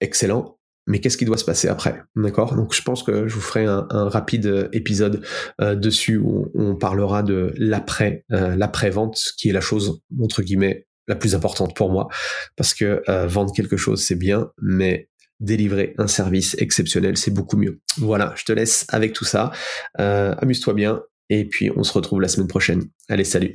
excellent, 0.00 0.58
mais 0.88 1.00
qu'est-ce 1.00 1.18
qui 1.18 1.26
doit 1.26 1.36
se 1.36 1.44
passer 1.44 1.68
après? 1.68 2.02
D'accord? 2.16 2.56
Donc 2.56 2.74
je 2.74 2.82
pense 2.82 3.02
que 3.02 3.28
je 3.28 3.34
vous 3.34 3.42
ferai 3.42 3.66
un, 3.66 3.86
rapide 3.90 4.46
euh, 4.46 4.68
épisode 4.72 5.22
euh, 5.60 5.74
dessus 5.74 6.16
où 6.16 6.50
on, 6.54 6.76
parlera 6.76 7.22
de 7.22 7.52
l'après, 7.56 8.24
euh, 8.32 8.56
l'après-vente, 8.56 9.20
qui 9.36 9.50
est 9.50 9.52
la 9.52 9.60
chose, 9.60 10.00
entre 10.20 10.42
guillemets, 10.42 10.86
la 11.06 11.14
plus 11.14 11.34
importante 11.34 11.76
pour 11.76 11.92
moi. 11.92 12.08
Parce 12.56 12.74
que 12.74 13.02
vendre 13.26 13.52
quelque 13.54 13.76
chose, 13.76 14.02
c'est 14.02 14.18
bien, 14.18 14.50
mais 14.60 15.08
délivrer 15.40 15.94
un 15.98 16.06
service 16.06 16.56
exceptionnel, 16.58 17.16
c'est 17.16 17.30
beaucoup 17.30 17.56
mieux. 17.56 17.80
Voilà, 17.98 18.34
je 18.36 18.44
te 18.44 18.52
laisse 18.52 18.84
avec 18.88 19.12
tout 19.14 19.24
ça. 19.24 19.50
Amuse-toi 19.96 20.74
bien. 20.74 21.02
Et 21.30 21.46
puis 21.46 21.70
on 21.74 21.82
se 21.82 21.92
retrouve 21.92 22.20
la 22.20 22.28
semaine 22.28 22.48
prochaine. 22.48 22.82
Allez, 23.08 23.24
salut 23.24 23.54